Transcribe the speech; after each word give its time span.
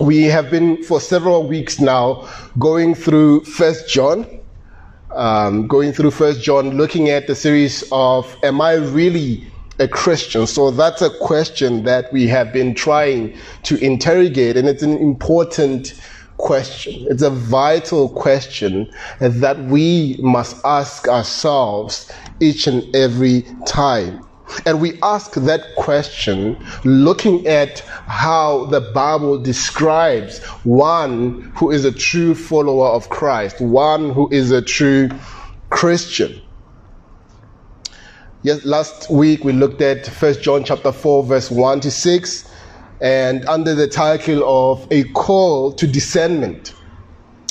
we 0.00 0.24
have 0.24 0.50
been 0.50 0.82
for 0.84 1.00
several 1.00 1.46
weeks 1.46 1.80
now 1.80 2.28
going 2.58 2.94
through 2.94 3.44
First 3.44 3.88
John, 3.88 4.26
um, 5.14 5.66
going 5.66 5.92
through 5.92 6.12
First 6.12 6.42
John, 6.42 6.76
looking 6.76 7.08
at 7.08 7.26
the 7.26 7.34
series 7.34 7.84
of 7.90 8.36
"Am 8.42 8.60
I 8.60 8.74
really 8.74 9.50
a 9.78 9.88
Christian?" 9.88 10.46
So 10.46 10.70
that's 10.70 11.02
a 11.02 11.10
question 11.18 11.84
that 11.84 12.12
we 12.12 12.28
have 12.28 12.52
been 12.52 12.74
trying 12.74 13.36
to 13.64 13.76
interrogate, 13.84 14.56
and 14.56 14.68
it's 14.68 14.82
an 14.82 14.96
important 14.98 15.94
question. 16.36 17.06
It's 17.10 17.22
a 17.22 17.30
vital 17.30 18.08
question 18.08 18.90
that 19.18 19.58
we 19.64 20.16
must 20.22 20.64
ask 20.64 21.08
ourselves 21.08 22.10
each 22.40 22.66
and 22.68 22.84
every 22.94 23.44
time. 23.66 24.27
And 24.64 24.80
we 24.80 24.98
ask 25.02 25.34
that 25.34 25.74
question 25.76 26.56
looking 26.84 27.46
at 27.46 27.80
how 27.80 28.66
the 28.66 28.80
Bible 28.80 29.38
describes 29.38 30.42
one 30.64 31.52
who 31.56 31.70
is 31.70 31.84
a 31.84 31.92
true 31.92 32.34
follower 32.34 32.88
of 32.88 33.08
Christ, 33.08 33.60
one 33.60 34.10
who 34.10 34.28
is 34.30 34.50
a 34.50 34.62
true 34.62 35.10
Christian. 35.70 36.40
Yes, 38.42 38.64
last 38.64 39.10
week 39.10 39.44
we 39.44 39.52
looked 39.52 39.80
at 39.80 40.06
1 40.06 40.34
John 40.40 40.64
chapter 40.64 40.92
4 40.92 41.24
verse 41.24 41.50
1 41.50 41.80
to 41.80 41.90
6 41.90 42.50
and 43.00 43.44
under 43.46 43.74
the 43.74 43.88
title 43.88 44.42
of 44.46 44.86
a 44.90 45.04
call 45.10 45.72
to 45.72 45.86
discernment. 45.86 46.74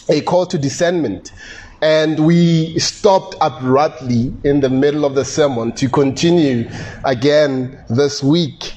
A 0.09 0.22
call 0.22 0.45
to 0.45 0.58
discernment. 0.58 1.34
And 1.81 2.26
we 2.26 2.77
stopped 2.80 3.36
abruptly 3.40 4.34
in 4.44 4.62
the 4.62 4.70
middle 4.70 5.05
of 5.05 5.13
the 5.16 5.23
sermon 5.23 5.73
to 5.73 5.88
continue 5.88 6.70
again 7.05 7.77
this 7.90 8.23
week. 8.23 8.73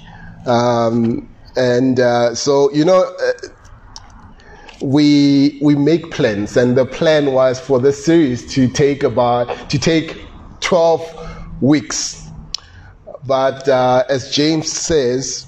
Um, 0.46 1.28
and 1.56 1.98
uh, 1.98 2.34
so, 2.34 2.70
you 2.72 2.84
know, 2.84 3.02
uh, 3.02 3.32
we 4.82 5.58
we 5.62 5.74
make 5.74 6.10
plans, 6.10 6.56
and 6.56 6.76
the 6.76 6.86
plan 6.86 7.32
was 7.32 7.60
for 7.60 7.78
this 7.78 8.02
series 8.02 8.50
to 8.54 8.66
take 8.66 9.02
about 9.02 9.68
to 9.70 9.78
take 9.78 10.26
twelve 10.60 11.02
weeks. 11.60 12.26
But 13.26 13.68
uh, 13.68 14.04
as 14.08 14.34
James 14.34 14.72
says, 14.72 15.46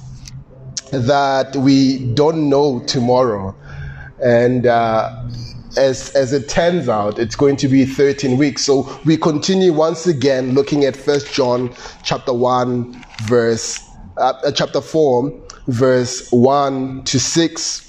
that 0.90 1.56
we 1.56 2.12
don't 2.12 2.50
know 2.50 2.80
tomorrow, 2.80 3.56
and 4.22 4.66
uh, 4.66 5.24
as, 5.76 6.10
as 6.10 6.32
it 6.32 6.48
turns 6.48 6.88
out, 6.88 7.18
it's 7.18 7.36
going 7.36 7.56
to 7.56 7.68
be 7.68 7.84
13 7.84 8.36
weeks. 8.36 8.64
So 8.64 8.98
we 9.04 9.16
continue 9.16 9.72
once 9.72 10.06
again 10.06 10.54
looking 10.54 10.84
at 10.84 10.96
First 10.96 11.32
John 11.32 11.74
chapter 12.02 12.32
1, 12.32 13.04
verse, 13.22 13.82
uh, 14.16 14.34
uh, 14.44 14.52
chapter 14.52 14.80
4, 14.80 15.32
verse 15.68 16.30
1 16.30 17.04
to 17.04 17.20
6. 17.20 17.88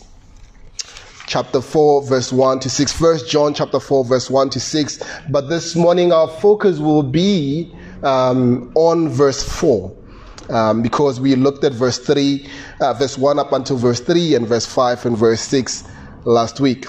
Chapter 1.26 1.62
4, 1.62 2.06
verse 2.08 2.32
1 2.32 2.60
to 2.60 2.70
6. 2.70 2.94
First 2.94 3.30
John 3.30 3.54
chapter 3.54 3.80
4, 3.80 4.06
verse 4.06 4.30
1 4.30 4.50
to 4.52 4.60
6. 4.60 5.00
But 5.30 5.50
this 5.50 5.76
morning 5.76 6.12
our 6.12 6.28
focus 6.28 6.80
will 6.80 7.04
be 7.04 7.74
um, 8.04 8.72
on 8.76 9.10
verse 9.10 9.44
4. 9.44 9.98
Um, 10.50 10.82
because 10.82 11.22
we 11.22 11.36
looked 11.36 11.64
at 11.64 11.72
verse 11.72 11.98
3, 12.00 12.50
uh, 12.82 12.94
verse 12.94 13.18
1 13.18 13.40
up 13.40 13.54
until 13.54 13.78
verse 13.78 14.02
3, 14.02 14.36
and 14.36 14.46
verse 14.46 14.66
5 14.66 15.06
and 15.06 15.18
verse 15.18 15.40
6 15.40 15.86
last 16.26 16.60
week. 16.60 16.86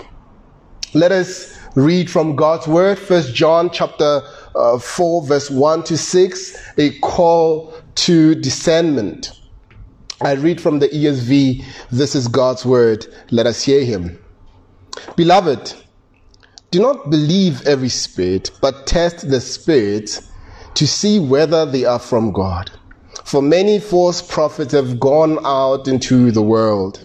Let 0.94 1.10
us 1.10 1.58
read 1.74 2.08
from 2.08 2.36
God's 2.36 2.68
word, 2.68 3.00
First 3.00 3.34
John 3.34 3.68
chapter 3.68 4.22
uh, 4.54 4.78
4, 4.78 5.26
verse 5.26 5.50
1 5.50 5.82
to 5.84 5.98
6, 5.98 6.56
a 6.78 6.96
call 7.00 7.74
to 7.96 8.36
discernment. 8.36 9.32
I 10.22 10.34
read 10.34 10.60
from 10.60 10.78
the 10.78 10.88
ESV, 10.88 11.64
this 11.90 12.14
is 12.14 12.28
God's 12.28 12.64
word. 12.64 13.06
Let 13.32 13.44
us 13.48 13.60
hear 13.60 13.84
him. 13.84 14.22
Beloved, 15.16 15.74
do 16.70 16.80
not 16.80 17.10
believe 17.10 17.66
every 17.66 17.88
spirit, 17.88 18.52
but 18.60 18.86
test 18.86 19.28
the 19.28 19.40
spirits 19.40 20.30
to 20.74 20.86
see 20.86 21.18
whether 21.18 21.66
they 21.66 21.84
are 21.84 21.98
from 21.98 22.30
God. 22.30 22.70
For 23.24 23.42
many 23.42 23.80
false 23.80 24.22
prophets 24.22 24.72
have 24.72 25.00
gone 25.00 25.44
out 25.44 25.88
into 25.88 26.30
the 26.30 26.42
world. 26.42 27.04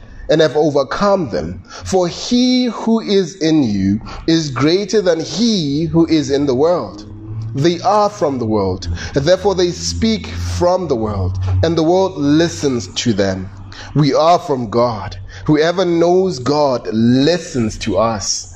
and 0.31 0.41
have 0.41 0.55
overcome 0.55 1.29
them. 1.29 1.61
For 1.85 2.07
he 2.07 2.65
who 2.65 3.01
is 3.01 3.35
in 3.35 3.61
you 3.63 3.99
is 4.27 4.49
greater 4.49 5.01
than 5.01 5.19
he 5.19 5.85
who 5.85 6.07
is 6.07 6.31
in 6.31 6.47
the 6.47 6.55
world. 6.55 7.05
They 7.53 7.81
are 7.81 8.09
from 8.09 8.39
the 8.39 8.45
world, 8.45 8.87
therefore 9.13 9.55
they 9.55 9.71
speak 9.71 10.25
from 10.27 10.87
the 10.87 10.95
world, 10.95 11.37
and 11.63 11.77
the 11.77 11.83
world 11.83 12.17
listens 12.17 12.87
to 12.95 13.11
them. 13.11 13.49
We 13.93 14.13
are 14.13 14.39
from 14.39 14.69
God. 14.69 15.17
Whoever 15.45 15.83
knows 15.83 16.39
God 16.39 16.87
listens 16.93 17.77
to 17.79 17.97
us. 17.97 18.55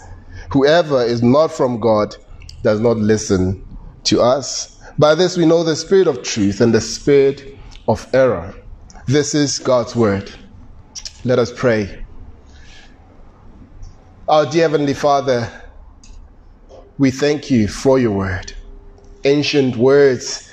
Whoever 0.52 1.04
is 1.04 1.22
not 1.22 1.52
from 1.52 1.82
God 1.82 2.16
does 2.64 2.80
not 2.80 2.96
listen 2.98 3.66
to 4.06 4.22
us. 4.22 4.80
By 4.98 5.14
this 5.14 5.36
we 5.36 5.46
know 5.46 5.64
the 5.64 5.76
spirit 5.76 6.08
of 6.08 6.24
truth 6.24 6.62
and 6.62 6.74
the 6.74 6.80
spirit 6.80 7.60
of 7.90 8.08
error. 8.14 8.56
This 9.08 9.36
is 9.36 9.60
God's 9.60 9.94
word. 9.94 10.32
Let 11.26 11.40
us 11.40 11.52
pray. 11.52 12.06
Our 14.28 14.46
dear 14.46 14.70
Heavenly 14.70 14.94
Father, 14.94 15.52
we 17.00 17.10
thank 17.10 17.50
you 17.50 17.68
for 17.68 17.98
your 17.98 18.12
word. 18.12 18.54
Ancient 19.24 19.76
words 19.76 20.48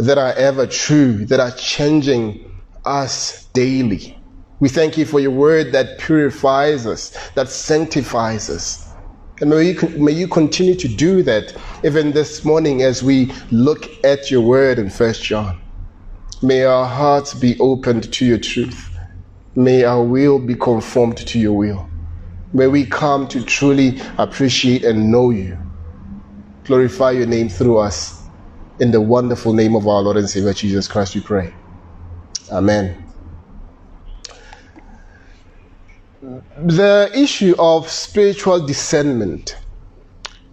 that 0.00 0.18
are 0.18 0.32
ever 0.32 0.66
true, 0.66 1.24
that 1.26 1.38
are 1.38 1.52
changing 1.52 2.44
us 2.84 3.46
daily. 3.54 4.20
We 4.58 4.68
thank 4.68 4.98
you 4.98 5.06
for 5.06 5.20
your 5.20 5.30
word 5.30 5.70
that 5.74 6.00
purifies 6.00 6.88
us, 6.88 7.16
that 7.36 7.48
sanctifies 7.48 8.50
us. 8.50 8.92
And 9.40 9.50
may 9.50 9.70
you, 9.70 9.88
may 9.90 10.12
you 10.12 10.26
continue 10.26 10.74
to 10.74 10.88
do 10.88 11.22
that 11.22 11.56
even 11.84 12.10
this 12.10 12.44
morning 12.44 12.82
as 12.82 13.00
we 13.00 13.32
look 13.52 13.86
at 14.02 14.28
your 14.28 14.40
word 14.40 14.80
in 14.80 14.90
First 14.90 15.22
John. 15.22 15.62
May 16.42 16.64
our 16.64 16.86
hearts 16.86 17.32
be 17.32 17.56
opened 17.60 18.12
to 18.12 18.26
your 18.26 18.38
truth. 18.38 18.89
May 19.54 19.84
our 19.84 20.02
will 20.02 20.38
be 20.38 20.54
conformed 20.54 21.16
to 21.18 21.38
your 21.38 21.52
will. 21.52 21.88
May 22.52 22.66
we 22.66 22.86
come 22.86 23.28
to 23.28 23.42
truly 23.44 24.00
appreciate 24.18 24.84
and 24.84 25.10
know 25.10 25.30
you. 25.30 25.58
Glorify 26.64 27.12
your 27.12 27.26
name 27.26 27.48
through 27.48 27.78
us. 27.78 28.22
In 28.78 28.90
the 28.90 29.00
wonderful 29.00 29.52
name 29.52 29.74
of 29.74 29.86
our 29.86 30.00
Lord 30.02 30.16
and 30.16 30.28
Savior 30.28 30.52
Jesus 30.52 30.88
Christ, 30.88 31.14
we 31.14 31.20
pray. 31.20 31.52
Amen. 32.50 33.04
The 36.22 37.10
issue 37.14 37.54
of 37.58 37.88
spiritual 37.88 38.66
discernment 38.66 39.56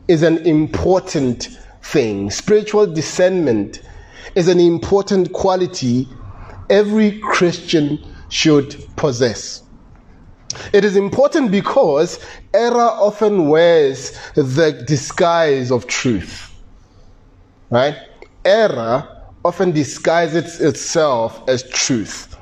is 0.07 0.23
an 0.23 0.37
important 0.45 1.49
thing. 1.83 2.29
Spiritual 2.31 2.87
discernment 2.87 3.81
is 4.35 4.47
an 4.47 4.59
important 4.59 5.33
quality 5.33 6.07
every 6.69 7.19
Christian 7.19 7.99
should 8.29 8.83
possess. 8.95 9.63
It 10.73 10.85
is 10.85 10.95
important 10.95 11.51
because 11.51 12.19
error 12.53 12.89
often 12.89 13.49
wears 13.49 14.17
the 14.35 14.83
disguise 14.87 15.71
of 15.71 15.87
truth. 15.87 16.53
Right? 17.69 17.97
Error 18.45 19.07
often 19.43 19.71
disguises 19.71 20.59
itself 20.61 21.47
as 21.47 21.63
truth. 21.69 22.37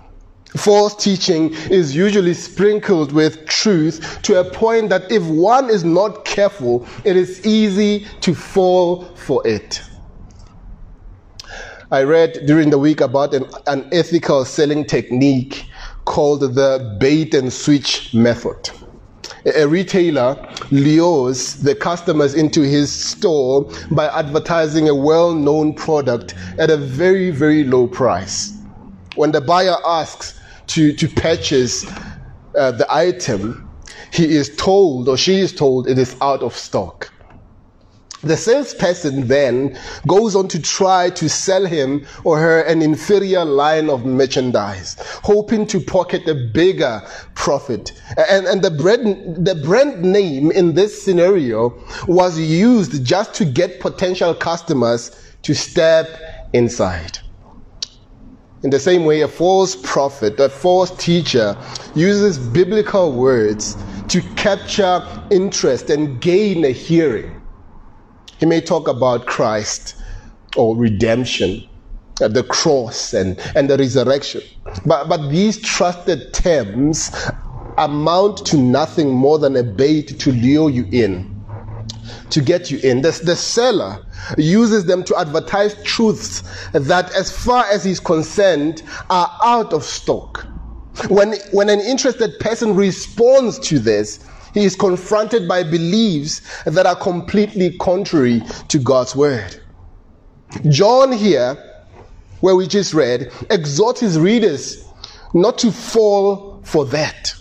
False 0.56 0.96
teaching 0.96 1.54
is 1.70 1.96
usually 1.96 2.34
sprinkled 2.34 3.12
with 3.12 3.46
truth 3.46 4.22
to 4.22 4.40
a 4.40 4.44
point 4.44 4.90
that 4.90 5.12
if 5.12 5.22
one 5.24 5.70
is 5.70 5.84
not 5.84 6.24
careful, 6.24 6.88
it 7.04 7.18
is 7.18 7.46
easy 7.46 8.08
to 8.22 8.34
fall 8.34 9.04
for 9.16 9.46
it. 9.46 9.82
I 11.92 12.04
read 12.04 12.46
during 12.46 12.70
the 12.70 12.80
week 12.80 13.02
about 13.02 13.34
an, 13.34 13.90
ethical 13.92 14.46
selling 14.46 14.86
technique 14.86 15.66
called 16.06 16.42
the 16.42 16.98
bait 17.00 17.34
and 17.34 17.52
switch 17.52 18.14
method. 18.14 18.70
A 19.56 19.68
retailer 19.68 20.36
lures 20.72 21.56
the 21.56 21.76
customers 21.76 22.34
into 22.34 22.62
his 22.62 22.92
store 22.92 23.70
by 23.92 24.08
advertising 24.08 24.90
a 24.90 24.96
well 24.96 25.34
known 25.34 25.74
product 25.74 26.34
at 26.58 26.70
a 26.72 26.78
very, 26.78 27.30
very 27.30 27.64
low 27.64 27.88
price. 27.88 28.58
When 29.16 29.32
the 29.32 29.42
buyer 29.42 29.76
asks 29.86 30.40
to, 30.68 30.94
to 30.94 31.08
purchase 31.08 31.86
uh, 32.58 32.72
the 32.72 32.88
item, 32.90 33.70
he 34.12 34.36
is 34.36 34.56
told 34.56 35.08
or 35.08 35.18
she 35.18 35.40
is 35.40 35.54
told 35.54 35.88
it 35.88 36.00
is 36.00 36.16
out 36.22 36.42
of 36.42 36.56
stock. 36.56 37.12
The 38.26 38.36
salesperson 38.36 39.28
then 39.28 39.78
goes 40.08 40.36
on 40.36 40.48
to 40.48 40.60
try 40.60 41.12
to 41.12 41.30
sell 41.30 41.64
him 41.64 42.08
or 42.24 42.40
her 42.40 42.62
an 42.62 42.82
inferior 42.82 43.46
line 43.46 43.88
of 43.88 44.04
merchandise, 44.04 44.96
hoping 45.24 45.68
to 45.68 45.80
pocket 45.80 46.28
a 46.28 46.34
bigger 46.34 47.04
profit. 47.36 47.92
And, 48.18 48.48
and 48.48 48.64
the, 48.64 48.72
brand, 48.72 49.46
the 49.46 49.54
brand 49.54 50.02
name 50.02 50.50
in 50.50 50.74
this 50.74 51.04
scenario 51.04 51.80
was 52.08 52.40
used 52.40 53.06
just 53.06 53.36
to 53.36 53.46
get 53.46 53.80
potential 53.80 54.34
customers 54.34 55.12
to 55.44 55.54
step 55.54 56.50
inside. 56.52 57.20
In 58.64 58.72
the 58.72 58.80
same 58.80 59.06
way, 59.06 59.22
a 59.22 59.28
false 59.28 59.76
prophet, 59.76 60.40
a 60.40 60.50
false 60.50 60.90
teacher 60.98 61.56
uses 61.94 62.40
biblical 62.40 63.12
words 63.12 63.78
to 64.08 64.22
capture 64.36 65.06
interest 65.30 65.92
and 65.92 66.20
gain 66.20 66.66
a 66.66 66.72
hearing. 66.72 67.40
He 68.40 68.46
may 68.46 68.62
talk 68.62 68.88
about 68.88 69.26
Christ 69.26 69.96
or 70.58 70.76
redemption, 70.76 71.68
uh, 72.22 72.28
the 72.28 72.44
cross 72.44 73.14
and, 73.14 73.40
and 73.56 73.70
the 73.70 73.78
resurrection. 73.78 74.42
But, 74.86 75.08
but 75.08 75.30
these 75.30 75.60
trusted 75.62 76.34
terms 76.34 77.12
amount 77.78 78.46
to 78.48 78.58
nothing 78.58 79.10
more 79.10 79.38
than 79.40 79.56
a 79.56 79.64
bait 79.64 80.20
to 80.20 80.32
lure 80.32 80.70
you 80.70 80.88
in, 80.92 81.44
to 82.30 82.42
get 82.42 82.72
you 82.72 82.80
in. 82.80 83.02
The, 83.02 83.12
the 83.24 83.36
seller 83.36 84.06
uses 84.38 84.86
them 84.86 85.04
to 85.06 85.18
advertise 85.18 85.82
truths 85.84 86.44
that, 86.74 87.14
as 87.14 87.32
far 87.32 87.66
as 87.66 87.84
he's 87.84 88.00
concerned, 88.00 88.84
are 89.10 89.32
out 89.44 89.74
of 89.74 89.84
stock. 89.84 90.46
When, 91.10 91.36
when 91.52 91.70
an 91.70 91.82
interested 91.82 92.40
person 92.40 92.76
responds 92.76 93.60
to 93.60 93.80
this, 93.80 94.26
he 94.56 94.64
is 94.64 94.76
confronted 94.76 95.48
by 95.48 95.62
beliefs 95.64 96.42
that 96.64 96.88
are 96.88 96.96
completely 96.96 97.78
contrary 97.78 98.42
to 98.70 98.80
God's 98.80 99.16
word. 99.16 99.62
John 100.70 101.12
here, 101.12 101.84
where 102.40 102.56
we 102.56 102.66
just 102.66 102.94
read, 102.94 103.32
exhorts 103.52 104.00
his 104.00 104.18
readers 104.18 104.90
not 105.34 105.58
to 105.60 105.72
fall 105.72 106.62
for 106.64 106.86
that. 106.86 107.36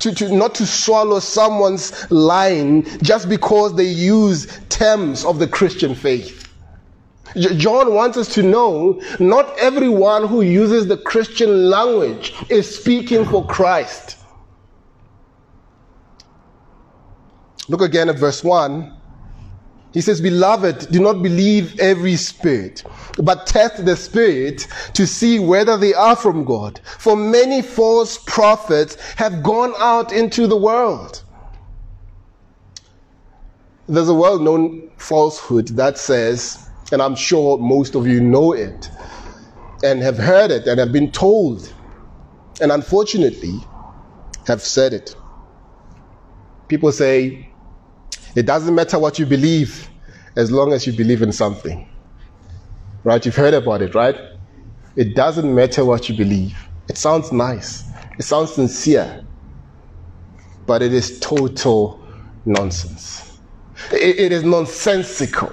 To, 0.00 0.14
to, 0.14 0.34
not 0.34 0.54
to 0.56 0.66
swallow 0.66 1.20
someone's 1.20 2.10
line 2.10 2.82
just 3.00 3.28
because 3.28 3.74
they 3.74 3.86
use 3.88 4.60
terms 4.68 5.24
of 5.24 5.38
the 5.38 5.48
Christian 5.48 5.94
faith. 5.94 6.52
John 7.36 7.94
wants 7.94 8.18
us 8.18 8.34
to 8.34 8.42
know 8.42 9.00
not 9.20 9.56
everyone 9.58 10.26
who 10.26 10.42
uses 10.42 10.88
the 10.88 10.96
Christian 10.96 11.70
language 11.70 12.34
is 12.50 12.78
speaking 12.78 13.24
for 13.24 13.46
Christ. 13.46 14.17
Look 17.68 17.82
again 17.82 18.08
at 18.08 18.18
verse 18.18 18.42
1. 18.42 18.94
He 19.92 20.00
says, 20.00 20.20
Beloved, 20.20 20.90
do 20.90 21.00
not 21.00 21.22
believe 21.22 21.78
every 21.80 22.16
spirit, 22.16 22.84
but 23.22 23.46
test 23.46 23.84
the 23.84 23.96
spirit 23.96 24.66
to 24.94 25.06
see 25.06 25.38
whether 25.38 25.76
they 25.76 25.94
are 25.94 26.16
from 26.16 26.44
God. 26.44 26.80
For 26.98 27.16
many 27.16 27.62
false 27.62 28.18
prophets 28.18 28.96
have 29.16 29.42
gone 29.42 29.74
out 29.78 30.12
into 30.12 30.46
the 30.46 30.56
world. 30.56 31.22
There's 33.88 34.10
a 34.10 34.14
well 34.14 34.38
known 34.38 34.90
falsehood 34.98 35.68
that 35.68 35.96
says, 35.96 36.68
and 36.92 37.00
I'm 37.00 37.14
sure 37.14 37.56
most 37.56 37.94
of 37.94 38.06
you 38.06 38.20
know 38.20 38.52
it, 38.52 38.90
and 39.82 40.02
have 40.02 40.18
heard 40.18 40.50
it, 40.50 40.66
and 40.66 40.78
have 40.78 40.92
been 40.92 41.10
told, 41.10 41.72
and 42.60 42.70
unfortunately 42.70 43.58
have 44.46 44.60
said 44.60 44.92
it. 44.92 45.16
People 46.68 46.92
say, 46.92 47.47
it 48.38 48.46
doesn't 48.46 48.72
matter 48.72 49.00
what 49.00 49.18
you 49.18 49.26
believe 49.26 49.90
as 50.36 50.52
long 50.52 50.72
as 50.72 50.86
you 50.86 50.92
believe 50.92 51.22
in 51.22 51.32
something. 51.32 51.88
Right? 53.02 53.24
You've 53.26 53.34
heard 53.34 53.52
about 53.52 53.82
it, 53.82 53.96
right? 53.96 54.14
It 54.94 55.16
doesn't 55.16 55.52
matter 55.52 55.84
what 55.84 56.08
you 56.08 56.16
believe. 56.16 56.56
It 56.88 56.96
sounds 56.96 57.32
nice, 57.32 57.82
it 58.16 58.22
sounds 58.22 58.54
sincere, 58.54 59.24
but 60.66 60.82
it 60.82 60.92
is 60.92 61.18
total 61.18 62.00
nonsense. 62.44 63.40
it, 63.90 64.20
it 64.20 64.30
is 64.30 64.44
nonsensical. 64.44 65.52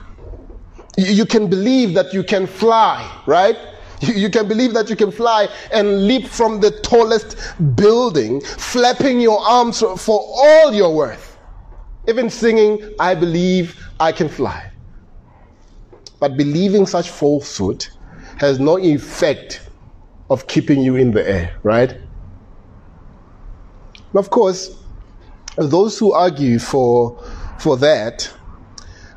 You, 0.95 1.07
you 1.07 1.25
can 1.25 1.47
believe 1.47 1.95
that 1.95 2.13
you 2.13 2.23
can 2.23 2.45
fly, 2.45 3.01
right? 3.25 3.57
You 4.01 4.29
can 4.29 4.47
believe 4.47 4.75
that 4.75 4.91
you 4.91 4.95
can 4.95 5.09
fly 5.09 5.47
and 5.73 6.05
leap 6.05 6.27
from 6.27 6.59
the 6.59 6.69
tallest 6.69 7.35
building, 7.75 8.41
flapping 8.41 9.19
your 9.19 9.39
arms 9.39 9.79
for 9.79 10.19
all 10.19 10.71
your 10.71 10.93
worth. 10.93 11.24
Even 12.07 12.29
singing, 12.29 12.93
I 12.99 13.15
believe 13.15 13.83
I 13.99 14.11
can 14.11 14.29
fly. 14.29 14.71
But 16.19 16.37
believing 16.37 16.85
such 16.85 17.09
falsehood 17.09 17.87
has 18.37 18.59
no 18.59 18.77
effect 18.77 19.61
of 20.29 20.47
keeping 20.47 20.81
you 20.81 20.95
in 20.95 21.11
the 21.11 21.27
air, 21.27 21.55
right? 21.63 21.91
And 21.91 22.01
of 24.15 24.29
course, 24.29 24.77
those 25.57 25.97
who 25.97 26.13
argue 26.13 26.59
for, 26.59 27.21
for 27.59 27.77
that, 27.77 28.31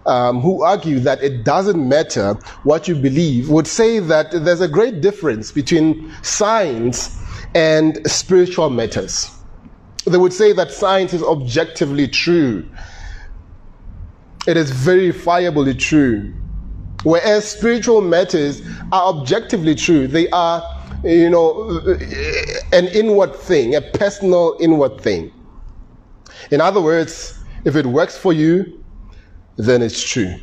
um, 0.06 0.40
who 0.40 0.62
argue 0.62 0.99
that 1.00 1.23
it 1.23 1.44
doesn't 1.44 1.88
matter 1.88 2.35
what 2.62 2.88
you 2.88 2.94
believe, 2.94 3.50
would 3.50 3.67
say 3.67 3.99
that 3.99 4.31
there's 4.32 4.61
a 4.61 4.69
great 4.69 5.00
difference 5.00 5.52
between 5.52 6.12
science 6.23 7.19
and 7.55 7.99
spiritual 8.11 8.70
matters. 8.70 9.38
They 10.09 10.19
would 10.19 10.33
say 10.33 10.53
that 10.53 10.73
science 10.73 11.13
is 11.13 11.23
objectively 11.23 12.09
true. 12.09 12.69
It 14.47 14.57
is 14.57 14.71
verifiably 14.71 15.79
true. 15.79 16.33
Whereas 17.05 17.49
spiritual 17.49 18.01
matters 18.01 18.63
are 18.93 19.15
objectively 19.15 19.75
true. 19.75 20.07
They 20.09 20.29
are, 20.31 20.63
you 21.05 21.31
know, 21.31 21.69
an 22.73 22.87
inward 22.89 23.35
thing, 23.37 23.75
a 23.75 23.81
personal 23.81 24.57
inward 24.61 25.01
thing. 25.01 25.33
In 26.51 26.61
other 26.61 26.81
words, 26.81 27.39
if 27.65 27.77
it 27.77 27.87
works 27.87 28.17
for 28.17 28.33
you, 28.33 28.83
then 29.57 29.83
it's 29.83 30.03
true. 30.03 30.35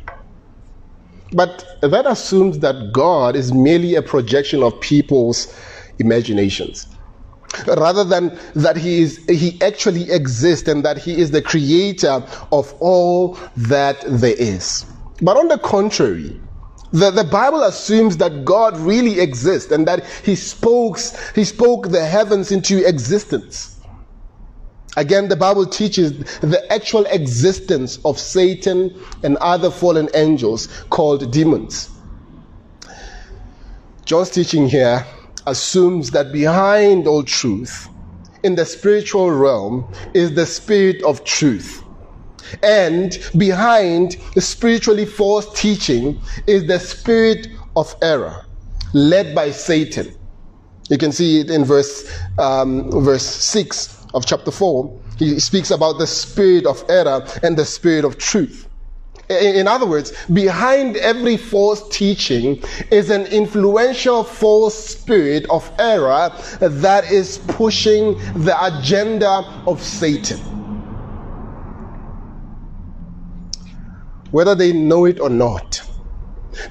But 1.32 1.64
that 1.82 2.06
assumes 2.06 2.60
that 2.60 2.92
God 2.92 3.34
is 3.36 3.52
merely 3.52 3.96
a 3.96 4.02
projection 4.02 4.62
of 4.62 4.80
people's 4.80 5.52
imaginations 5.98 6.86
rather 7.66 8.04
than 8.04 8.36
that 8.54 8.76
he 8.76 9.02
is 9.02 9.24
he 9.28 9.60
actually 9.62 10.10
exists 10.10 10.68
and 10.68 10.84
that 10.84 10.98
he 10.98 11.18
is 11.18 11.30
the 11.30 11.42
creator 11.42 12.22
of 12.52 12.74
all 12.80 13.38
that 13.56 14.00
there 14.06 14.36
is 14.36 14.84
but 15.22 15.36
on 15.36 15.48
the 15.48 15.58
contrary 15.58 16.38
the, 16.92 17.10
the 17.10 17.24
Bible 17.24 17.62
assumes 17.64 18.16
that 18.18 18.44
God 18.44 18.76
really 18.78 19.20
exists 19.20 19.72
and 19.72 19.86
that 19.88 20.06
he 20.24 20.34
spoke, 20.34 20.98
he 21.34 21.44
spoke 21.44 21.90
the 21.90 22.04
heavens 22.04 22.52
into 22.52 22.86
existence. 22.88 23.78
Again, 24.96 25.28
the 25.28 25.36
Bible 25.36 25.66
teaches 25.66 26.12
the 26.40 26.64
actual 26.72 27.04
existence 27.06 27.98
of 28.04 28.18
Satan 28.18 28.98
and 29.22 29.36
other 29.38 29.70
fallen 29.70 30.08
angels 30.14 30.68
called 30.88 31.30
demons. 31.30 31.90
John's 34.06 34.30
teaching 34.30 34.68
here 34.68 35.04
assumes 35.46 36.10
that 36.10 36.32
behind 36.32 37.06
all 37.06 37.22
truth 37.22 37.88
in 38.42 38.54
the 38.54 38.64
spiritual 38.64 39.30
realm 39.30 39.92
is 40.14 40.34
the 40.34 40.46
spirit 40.46 41.02
of 41.02 41.24
truth. 41.24 41.82
And 42.62 43.18
behind 43.36 44.16
spiritually 44.38 45.04
false 45.04 45.52
teaching 45.60 46.20
is 46.46 46.66
the 46.66 46.78
spirit 46.78 47.48
of 47.74 47.94
error 48.02 48.44
led 48.92 49.34
by 49.34 49.50
Satan. 49.50 50.14
You 50.88 50.98
can 50.98 51.12
see 51.12 51.40
it 51.40 51.50
in 51.50 51.64
verse, 51.64 52.08
um, 52.38 52.90
verse 53.02 53.24
6 53.24 54.06
of 54.14 54.24
chapter 54.26 54.50
4. 54.50 55.00
He 55.18 55.40
speaks 55.40 55.70
about 55.70 55.98
the 55.98 56.06
spirit 56.06 56.66
of 56.66 56.84
error 56.88 57.26
and 57.42 57.56
the 57.56 57.64
spirit 57.64 58.04
of 58.04 58.18
truth. 58.18 58.65
In 59.28 59.66
other 59.66 59.86
words, 59.86 60.12
behind 60.28 60.96
every 60.96 61.36
false 61.36 61.88
teaching 61.88 62.62
is 62.92 63.10
an 63.10 63.26
influential 63.26 64.22
false 64.22 64.74
spirit 64.74 65.46
of 65.50 65.68
error 65.80 66.30
that 66.60 67.10
is 67.10 67.38
pushing 67.48 68.16
the 68.44 68.56
agenda 68.64 69.44
of 69.66 69.82
Satan. 69.82 70.38
Whether 74.30 74.54
they 74.54 74.72
know 74.72 75.06
it 75.06 75.18
or 75.18 75.30
not, 75.30 75.82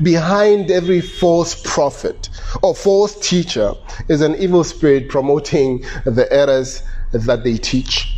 behind 0.02 0.72
every 0.72 1.02
false 1.02 1.62
prophet 1.64 2.30
or 2.64 2.74
false 2.74 3.16
teacher 3.28 3.74
is 4.08 4.22
an 4.22 4.36
evil 4.36 4.64
spirit 4.64 5.10
promoting 5.10 5.84
the 6.06 6.28
errors 6.32 6.84
that 7.12 7.44
they 7.44 7.58
teach. 7.58 8.14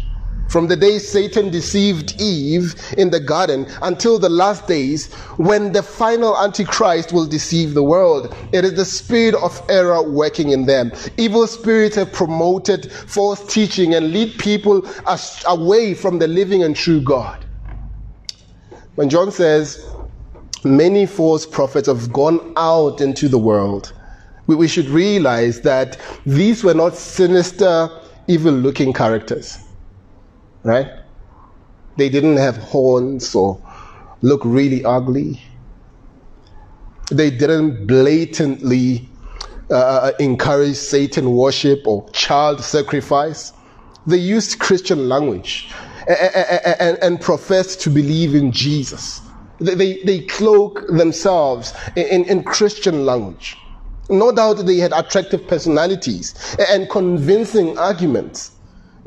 From 0.48 0.68
the 0.68 0.78
day 0.78 0.98
Satan 0.98 1.50
deceived 1.50 2.20
Eve 2.22 2.74
in 2.98 3.10
the 3.10 3.20
garden 3.20 3.68
until 3.82 4.18
the 4.18 4.30
last 4.30 4.66
days 4.66 5.14
when 5.36 5.74
the 5.74 5.84
final 5.84 6.38
Antichrist 6.38 7.12
will 7.12 7.26
deceive 7.26 7.74
the 7.74 7.84
world. 7.84 8.34
It 8.54 8.64
is 8.64 8.76
the 8.76 8.86
spirit 8.86 9.36
of 9.36 9.62
error 9.70 10.02
working 10.02 10.52
in 10.52 10.66
them. 10.66 10.94
Evil 11.18 11.48
spirits 11.48 11.98
have 11.98 12.14
promoted 12.14 12.90
false 12.92 13.46
teaching 13.54 13.94
and 13.94 14.14
lead 14.14 14.40
people 14.40 14.88
away 15.48 15.94
from 15.94 16.20
the 16.20 16.28
living 16.28 16.64
and 16.64 16.76
true 16.76 17.02
God. 17.02 17.44
When 18.96 19.10
John 19.10 19.32
says, 19.32 19.86
many 20.64 21.06
false 21.06 21.46
prophets 21.46 21.88
have 21.88 22.12
gone 22.14 22.54
out 22.56 23.02
into 23.02 23.28
the 23.28 23.38
world, 23.38 23.92
we, 24.48 24.56
we 24.56 24.68
should 24.70 24.88
realize 24.88 25.62
that 25.62 26.00
these 26.26 26.64
were 26.64 26.74
not 26.74 26.96
sinister, 26.96 27.90
evil 28.28 28.54
looking 28.54 28.94
characters. 28.94 29.67
Right? 30.64 30.90
They 31.98 32.10
didn't 32.10 32.38
have 32.38 32.58
horns 32.58 33.34
or 33.36 33.62
look 34.22 34.42
really 34.44 34.84
ugly. 34.86 35.42
They 37.12 37.30
didn't 37.30 37.88
blatantly 37.88 39.08
uh, 39.70 40.12
encourage 40.20 40.76
Satan 40.76 41.32
worship 41.32 41.88
or 41.88 42.10
child 42.12 42.64
sacrifice. 42.64 43.54
They 44.06 44.18
used 44.18 44.60
Christian 44.60 45.10
language 45.10 45.70
and, 46.08 46.78
and, 46.80 46.98
and 47.02 47.22
professed 47.22 47.82
to 47.82 47.90
believe 47.90 48.36
in 48.36 48.52
Jesus. 48.52 49.22
They, 49.60 50.02
they 50.04 50.20
cloak 50.22 50.86
themselves 50.88 51.74
in, 51.96 52.26
in 52.26 52.44
Christian 52.44 53.06
language. 53.06 53.58
No 54.10 54.32
doubt 54.32 54.66
they 54.66 54.78
had 54.78 54.94
attractive 54.94 55.48
personalities 55.48 56.56
and 56.70 56.90
convincing 56.90 57.78
arguments. 57.78 58.52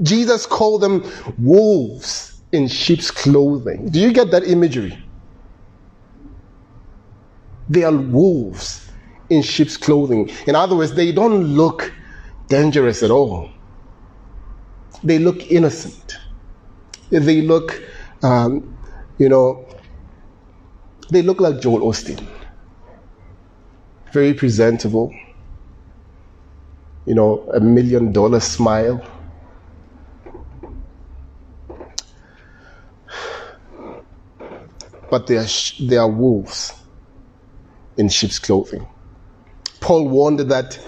Jesus 0.02 0.47
called 0.47 0.80
them 0.80 1.04
wolves 1.38 2.40
in 2.52 2.69
sheep's 2.69 3.11
clothing. 3.11 3.88
Do 3.90 4.00
you 4.00 4.12
get 4.12 4.30
that 4.30 4.45
imagery? 4.45 5.02
They 7.69 7.85
are 7.85 7.97
wolves 7.97 8.90
in 9.28 9.42
sheep's 9.42 9.76
clothing. 9.76 10.30
In 10.47 10.57
other 10.57 10.76
words, 10.76 10.95
they 10.95 11.12
don't 11.12 11.45
look 11.45 11.92
dangerous 12.49 13.02
at 13.02 13.11
all. 13.11 13.50
They 15.04 15.19
look 15.19 15.50
innocent. 15.50 16.16
They 17.11 17.40
look, 17.42 17.83
um, 18.23 18.76
you 19.19 19.28
know, 19.28 19.66
they 21.11 21.23
look 21.23 21.40
like 21.40 21.61
Joel 21.61 21.80
Osteen. 21.80 22.26
Very 24.12 24.35
presentable. 24.35 25.14
You 27.07 27.14
know, 27.14 27.49
a 27.54 27.61
million 27.61 28.12
dollar 28.12 28.40
smile. 28.40 29.02
But 35.11 35.26
they 35.26 35.37
are, 35.37 35.47
they 35.81 35.97
are 35.97 36.09
wolves 36.09 36.73
in 37.97 38.09
sheep's 38.09 38.38
clothing. 38.38 38.87
Paul 39.81 40.09
warned 40.09 40.40
that 40.40 40.79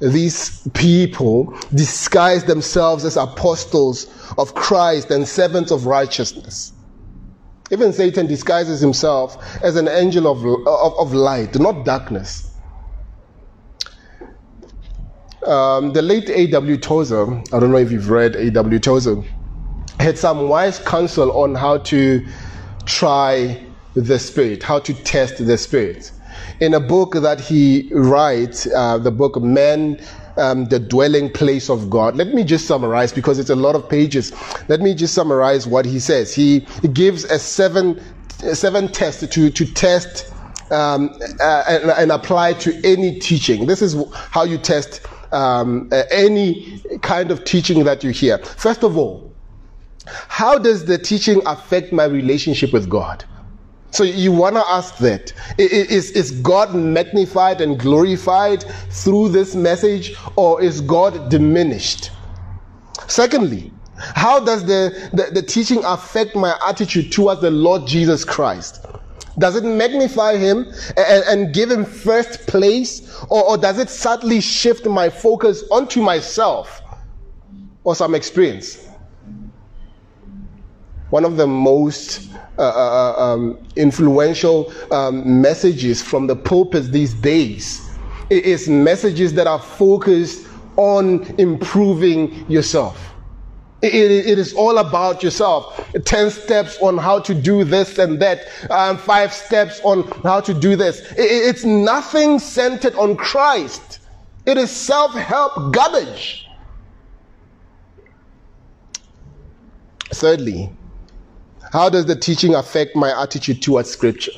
these 0.00 0.66
people 0.74 1.56
disguise 1.74 2.44
themselves 2.44 3.04
as 3.04 3.16
apostles 3.16 4.06
of 4.36 4.54
Christ 4.54 5.10
and 5.10 5.26
servants 5.26 5.70
of 5.70 5.86
righteousness. 5.86 6.72
Even 7.70 7.92
Satan 7.92 8.26
disguises 8.26 8.80
himself 8.80 9.38
as 9.62 9.76
an 9.76 9.88
angel 9.88 10.26
of, 10.30 10.44
of, 10.68 10.98
of 10.98 11.14
light, 11.14 11.58
not 11.58 11.84
darkness. 11.84 12.52
Um, 15.46 15.92
the 15.92 16.02
late 16.02 16.28
A.W. 16.28 16.76
Tozer, 16.76 17.24
I 17.52 17.60
don't 17.60 17.70
know 17.70 17.78
if 17.78 17.90
you've 17.90 18.10
read 18.10 18.36
A.W. 18.36 18.78
Tozer, 18.78 19.22
had 19.98 20.18
some 20.18 20.48
wise 20.48 20.78
counsel 20.80 21.32
on 21.32 21.54
how 21.54 21.78
to 21.78 22.26
try 22.86 23.64
the 23.94 24.18
Spirit, 24.18 24.62
how 24.62 24.78
to 24.80 24.94
test 24.94 25.44
the 25.44 25.58
Spirit 25.58 26.12
in 26.60 26.74
a 26.74 26.80
book 26.80 27.14
that 27.14 27.40
he 27.40 27.88
writes, 27.92 28.66
uh, 28.74 28.98
the 28.98 29.10
book 29.10 29.40
Man, 29.42 30.00
um, 30.36 30.66
the 30.66 30.78
Dwelling 30.78 31.30
Place 31.30 31.70
of 31.70 31.90
God. 31.90 32.16
Let 32.16 32.28
me 32.28 32.44
just 32.44 32.66
summarize 32.66 33.12
because 33.12 33.38
it's 33.38 33.50
a 33.50 33.56
lot 33.56 33.74
of 33.74 33.88
pages. 33.88 34.32
Let 34.68 34.80
me 34.80 34.94
just 34.94 35.14
summarize 35.14 35.66
what 35.66 35.84
he 35.84 35.98
says. 35.98 36.34
He, 36.34 36.66
gives 36.92 37.24
a 37.24 37.38
seven, 37.38 38.00
seven 38.52 38.88
test 38.88 39.30
to, 39.32 39.50
to 39.50 39.66
test 39.74 40.32
um, 40.70 41.10
uh, 41.40 41.64
and, 41.68 41.90
and, 41.90 42.12
apply 42.12 42.54
to 42.54 42.74
any 42.84 43.18
teaching. 43.20 43.66
This 43.66 43.82
is 43.82 43.96
how 44.12 44.42
you 44.42 44.58
test 44.58 45.00
um, 45.32 45.88
uh, 45.92 46.02
any 46.10 46.80
kind 47.02 47.30
of 47.30 47.44
teaching 47.44 47.84
that 47.84 48.02
you 48.02 48.10
hear. 48.10 48.38
First 48.38 48.82
of 48.82 48.96
all, 48.96 49.35
how 50.06 50.58
does 50.58 50.84
the 50.84 50.98
teaching 50.98 51.42
affect 51.46 51.92
my 51.92 52.04
relationship 52.04 52.72
with 52.72 52.88
God? 52.88 53.24
So 53.90 54.04
you 54.04 54.32
want 54.32 54.56
to 54.56 54.64
ask 54.68 54.98
that. 54.98 55.32
Is, 55.58 56.10
is 56.10 56.30
God 56.30 56.74
magnified 56.74 57.60
and 57.60 57.78
glorified 57.78 58.62
through 58.90 59.30
this 59.30 59.54
message 59.54 60.14
or 60.36 60.60
is 60.60 60.80
God 60.80 61.30
diminished? 61.30 62.10
Secondly, 63.06 63.72
how 63.96 64.40
does 64.40 64.64
the, 64.66 65.08
the, 65.12 65.32
the 65.32 65.42
teaching 65.42 65.82
affect 65.84 66.36
my 66.36 66.58
attitude 66.68 67.10
towards 67.10 67.40
the 67.40 67.50
Lord 67.50 67.86
Jesus 67.86 68.24
Christ? 68.24 68.84
Does 69.38 69.56
it 69.56 69.64
magnify 69.64 70.36
him 70.36 70.66
and, 70.96 71.24
and 71.24 71.54
give 71.54 71.70
him 71.70 71.84
first 71.84 72.46
place 72.46 73.16
or, 73.30 73.44
or 73.44 73.56
does 73.58 73.78
it 73.78 73.88
subtly 73.88 74.40
shift 74.40 74.86
my 74.86 75.08
focus 75.08 75.64
onto 75.70 76.02
myself 76.02 76.82
or 77.84 77.94
some 77.94 78.14
experience? 78.14 78.86
One 81.10 81.24
of 81.24 81.36
the 81.36 81.46
most 81.46 82.28
uh, 82.58 82.62
uh, 82.62 83.14
uh, 83.18 83.22
um, 83.22 83.58
influential 83.76 84.72
um, 84.90 85.40
messages 85.40 86.02
from 86.02 86.26
the 86.26 86.34
pulpits 86.34 86.88
these 86.88 87.14
days 87.14 87.88
is 88.30 88.68
messages 88.68 89.32
that 89.34 89.46
are 89.46 89.60
focused 89.60 90.46
on 90.76 91.22
improving 91.38 92.50
yourself. 92.50 93.12
It, 93.82 93.94
it 93.94 94.38
is 94.38 94.52
all 94.54 94.78
about 94.78 95.22
yourself. 95.22 95.86
10 96.04 96.30
steps 96.30 96.78
on 96.80 96.98
how 96.98 97.20
to 97.20 97.34
do 97.34 97.62
this 97.62 97.98
and 97.98 98.20
that, 98.20 98.46
um, 98.70 98.96
five 98.96 99.32
steps 99.32 99.80
on 99.84 100.02
how 100.22 100.40
to 100.40 100.52
do 100.54 100.74
this. 100.74 101.00
It, 101.12 101.18
it's 101.18 101.64
nothing 101.64 102.38
centered 102.38 102.94
on 102.96 103.16
Christ. 103.16 104.00
It 104.46 104.56
is 104.56 104.70
self 104.70 105.12
help 105.12 105.72
garbage. 105.74 106.48
Thirdly, 110.12 110.72
how 111.72 111.88
does 111.88 112.06
the 112.06 112.16
teaching 112.16 112.54
affect 112.54 112.96
my 112.96 113.20
attitude 113.22 113.62
towards 113.62 113.90
Scripture? 113.90 114.32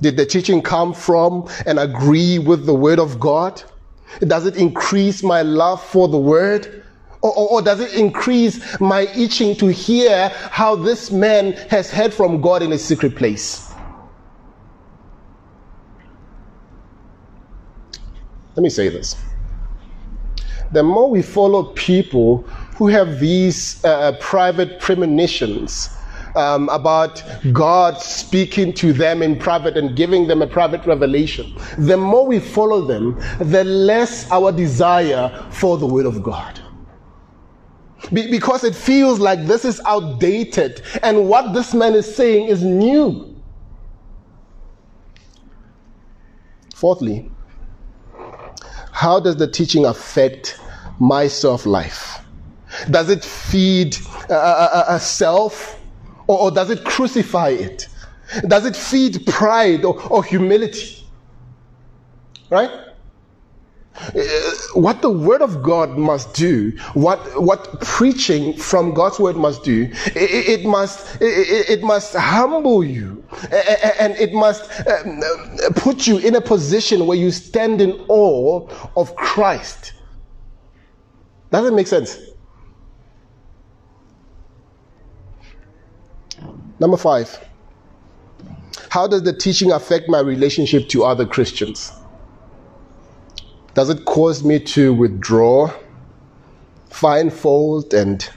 Did 0.00 0.16
the 0.16 0.26
teaching 0.26 0.62
come 0.62 0.92
from 0.92 1.48
and 1.66 1.78
agree 1.78 2.38
with 2.38 2.66
the 2.66 2.74
Word 2.74 2.98
of 2.98 3.20
God? 3.20 3.62
Does 4.20 4.46
it 4.46 4.56
increase 4.56 5.22
my 5.22 5.42
love 5.42 5.82
for 5.82 6.08
the 6.08 6.18
Word? 6.18 6.84
Or, 7.22 7.32
or, 7.36 7.48
or, 7.50 7.62
does 7.62 7.78
it 7.78 7.94
increase 7.94 8.80
my 8.80 9.02
itching 9.14 9.54
to 9.56 9.68
hear 9.68 10.28
how 10.50 10.74
this 10.74 11.12
man 11.12 11.52
has 11.70 11.88
heard 11.88 12.12
from 12.12 12.40
God 12.40 12.62
in 12.62 12.72
a 12.72 12.78
secret 12.78 13.14
place? 13.14 13.72
Let 18.56 18.64
me 18.64 18.70
say 18.70 18.88
this. 18.88 19.16
The 20.72 20.82
more 20.82 21.08
we 21.08 21.22
follow 21.22 21.64
people 21.74 22.44
who 22.82 22.88
have 22.88 23.20
these 23.20 23.84
uh, 23.84 24.10
private 24.18 24.80
premonitions 24.80 25.88
um, 26.34 26.68
about 26.68 27.22
God 27.52 27.96
speaking 28.00 28.72
to 28.72 28.92
them 28.92 29.22
in 29.22 29.38
private 29.38 29.76
and 29.76 29.94
giving 29.94 30.26
them 30.26 30.42
a 30.42 30.48
private 30.48 30.84
revelation, 30.84 31.54
the 31.78 31.96
more 31.96 32.26
we 32.26 32.40
follow 32.40 32.80
them, 32.80 33.20
the 33.38 33.62
less 33.62 34.28
our 34.32 34.50
desire 34.50 35.28
for 35.52 35.78
the 35.78 35.86
Word 35.86 36.06
of 36.06 36.24
God. 36.24 36.60
Be- 38.12 38.28
because 38.28 38.64
it 38.64 38.74
feels 38.74 39.20
like 39.20 39.46
this 39.46 39.64
is 39.64 39.80
outdated 39.86 40.82
and 41.04 41.28
what 41.28 41.52
this 41.54 41.74
man 41.74 41.94
is 41.94 42.12
saying 42.12 42.48
is 42.48 42.64
new. 42.64 43.40
Fourthly, 46.74 47.30
how 48.90 49.20
does 49.20 49.36
the 49.36 49.46
teaching 49.46 49.84
affect 49.86 50.58
my 50.98 51.28
self 51.28 51.64
life? 51.64 52.21
Does 52.90 53.08
it 53.10 53.24
feed 53.24 53.96
a, 54.28 54.34
a, 54.34 54.84
a 54.90 55.00
self 55.00 55.78
or, 56.26 56.38
or, 56.38 56.50
does 56.50 56.70
it 56.70 56.84
crucify 56.84 57.50
it? 57.50 57.88
Does 58.46 58.64
it 58.64 58.76
feed 58.76 59.26
pride 59.26 59.84
or, 59.84 60.00
or 60.08 60.24
humility? 60.24 61.04
Right? 62.48 62.70
Uh, 63.94 64.22
what 64.74 65.02
the 65.02 65.10
word 65.10 65.42
of 65.42 65.62
God 65.62 65.98
must 65.98 66.32
do, 66.34 66.70
what 66.94 67.18
what 67.40 67.80
preaching 67.82 68.54
from 68.56 68.94
God's 68.94 69.20
word 69.20 69.36
must 69.36 69.64
do, 69.64 69.82
it, 70.06 70.60
it 70.60 70.64
must 70.64 71.20
it, 71.20 71.68
it, 71.68 71.82
must 71.82 72.14
humble 72.16 72.82
you, 72.82 73.22
and 74.00 74.16
it 74.16 74.32
must 74.32 74.70
um, 74.88 75.22
um, 75.22 75.74
put 75.74 76.06
you 76.06 76.16
in 76.18 76.34
a 76.36 76.40
position 76.40 77.06
where 77.06 77.18
you 77.18 77.30
stand 77.30 77.82
in 77.82 77.92
awe 78.08 78.66
of 78.96 79.14
Christ. 79.14 79.92
Does 81.50 81.66
it 81.66 81.74
make 81.74 81.86
sense? 81.86 82.18
Number 86.82 86.96
five, 86.96 87.38
how 88.88 89.06
does 89.06 89.22
the 89.22 89.32
teaching 89.32 89.70
affect 89.70 90.08
my 90.08 90.18
relationship 90.18 90.88
to 90.88 91.04
other 91.04 91.24
Christians? 91.24 91.92
Does 93.74 93.88
it 93.88 94.04
cause 94.04 94.42
me 94.42 94.58
to 94.58 94.92
withdraw, 94.92 95.72
find 96.90 97.32
fault, 97.32 97.94
and 97.94 98.28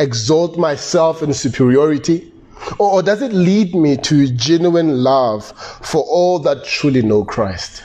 exalt 0.00 0.58
myself 0.58 1.22
in 1.22 1.32
superiority? 1.32 2.32
Or, 2.80 3.00
does 3.00 3.22
it 3.22 3.32
lead 3.32 3.76
me 3.76 3.96
to 3.98 4.26
genuine 4.26 5.04
love 5.04 5.44
for 5.80 6.02
all 6.02 6.40
that 6.40 6.64
truly 6.64 7.00
know 7.00 7.24
Christ? 7.24 7.84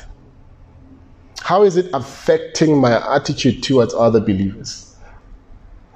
How 1.41 1.61
is 1.61 1.77
it 1.77 1.87
affecting 1.93 2.81
my 2.81 3.15
attitude 3.15 3.61
towards 3.61 3.93
other 3.93 4.19
believers? 4.19 4.95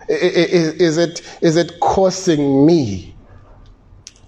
Is, 0.08 1.00
it, 1.00 1.24
is 1.42 1.56
it 1.56 1.80
causing 1.80 2.68
me 2.68 3.13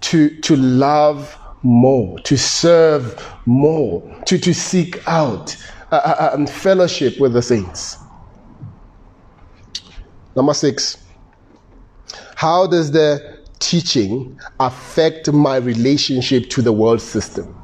to, 0.06 0.30
to 0.42 0.56
love 0.56 1.36
more, 1.64 2.20
to 2.20 2.38
serve 2.38 3.20
more, 3.48 4.04
to, 4.28 4.38
to 4.38 4.54
seek 4.54 5.02
out 5.08 5.58
uh, 5.92 5.96
uh, 5.96 6.30
um, 6.34 6.46
fellowship 6.46 7.20
with 7.20 7.34
the 7.34 7.42
saints? 7.42 7.98
Number 10.36 10.54
six, 10.54 11.04
how 12.36 12.68
does 12.68 12.92
the 12.92 13.40
teaching 13.58 14.40
affect 14.60 15.32
my 15.32 15.56
relationship 15.56 16.52
to 16.52 16.62
the 16.62 16.72
world 16.72 17.02
system? 17.02 17.60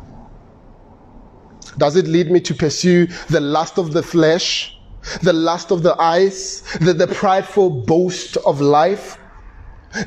Does 1.77 1.95
it 1.95 2.07
lead 2.07 2.31
me 2.31 2.39
to 2.39 2.55
pursue 2.55 3.05
the 3.29 3.39
lust 3.39 3.77
of 3.77 3.93
the 3.93 4.01
flesh, 4.01 4.75
the 5.21 5.33
lust 5.33 5.71
of 5.71 5.83
the 5.83 5.95
eyes, 6.01 6.63
the, 6.81 6.93
the 6.93 7.07
prideful 7.07 7.69
boast 7.69 8.37
of 8.37 8.61
life? 8.61 9.19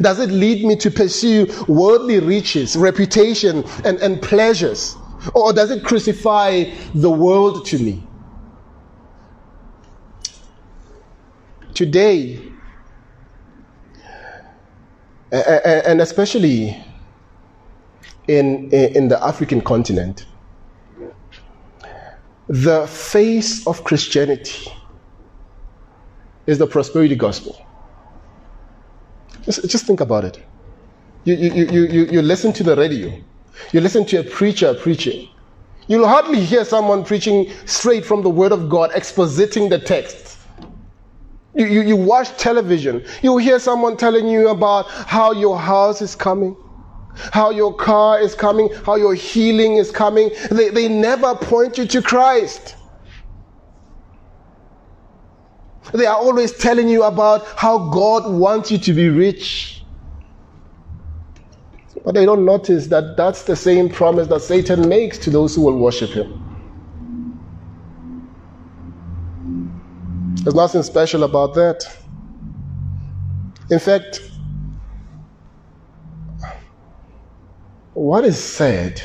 Does 0.01 0.19
it 0.19 0.31
lead 0.31 0.65
me 0.65 0.77
to 0.77 0.91
pursue 0.91 1.47
worldly 1.69 2.21
riches, 2.21 2.77
reputation, 2.77 3.65
and, 3.85 3.99
and 3.99 4.21
pleasures? 4.23 4.97
Or 5.35 5.53
does 5.53 5.71
it 5.71 5.85
crucify 5.85 6.65
the 6.95 7.11
world 7.11 7.67
to 7.67 7.79
me? 7.79 8.07
Today, 11.75 12.41
and 15.33 16.01
especially 16.01 16.83
in, 18.29 18.71
in 18.71 19.09
the 19.09 19.23
African 19.23 19.61
continent, 19.61 20.27
the 22.47 22.87
face 22.87 23.67
of 23.67 23.85
Christianity 23.85 24.71
is 26.47 26.59
the 26.59 26.67
prosperity 26.67 27.17
gospel. 27.17 27.59
Just, 29.45 29.69
just 29.69 29.87
think 29.87 30.01
about 30.01 30.25
it. 30.25 30.43
You, 31.25 31.35
you, 31.35 31.65
you, 31.67 31.87
you, 31.87 32.05
you 32.07 32.23
listen 32.23 32.53
to 32.55 32.63
the 32.63 32.77
radio, 32.77 33.13
you 33.73 33.81
listen 33.81 34.05
to 34.07 34.21
a 34.21 34.25
preacher 34.25 34.75
preaching. 34.75 35.29
You'll 35.87 36.09
hardly 36.09 36.41
hear 36.41 36.65
someone 36.65 37.05
preaching 37.05 37.51
straight 37.67 38.05
from 38.05 38.23
the 38.23 38.31
Word 38.31 38.53
of 38.53 38.69
God, 38.69 38.91
expositing 38.93 39.69
the 39.69 39.79
text. 39.79 40.39
You, 41.55 41.67
you, 41.67 41.83
you 41.83 41.97
watch 41.97 42.37
television, 42.37 43.05
you'll 43.23 43.39
hear 43.39 43.59
someone 43.59 43.97
telling 43.97 44.27
you 44.27 44.49
about 44.49 44.91
how 44.91 45.33
your 45.33 45.59
house 45.59 46.03
is 46.03 46.17
coming, 46.17 46.57
how 47.33 47.51
your 47.51 47.73
car 47.73 48.19
is 48.21 48.35
coming, 48.35 48.71
how 48.85 48.97
your 48.97 49.15
healing 49.15 49.77
is 49.77 49.91
coming. 49.91 50.31
They, 50.51 50.71
they 50.71 50.89
never 50.89 51.35
point 51.35 51.79
you 51.79 51.87
to 51.87 52.03
Christ. 52.03 52.77
They 55.95 56.07
are 56.07 56.17
always 56.17 56.51
telling 56.51 56.89
you 56.89 57.05
about 57.05 57.47
how 57.57 57.89
God 57.91 58.29
wants 58.29 58.69
you 58.73 58.79
to 58.79 58.93
be 58.93 59.11
rich. 59.11 59.85
But 62.05 62.17
they 62.17 62.25
don't 62.25 62.45
notice 62.45 62.89
that 62.89 63.17
that's 63.17 63.45
the 63.45 63.55
same 63.55 63.89
promise 63.89 64.27
that 64.27 64.41
Satan 64.41 64.89
makes 64.89 65.19
to 65.19 65.31
those 65.31 65.55
who 65.55 65.63
will 65.63 65.79
worship 65.79 66.11
him. 66.11 66.41
There's 70.43 70.57
nothing 70.57 70.83
special 70.83 71.23
about 71.23 71.55
that. 71.55 71.87
In 73.71 73.79
fact, 73.79 74.21
what 77.95 78.25
is 78.25 78.43
said 78.43 79.01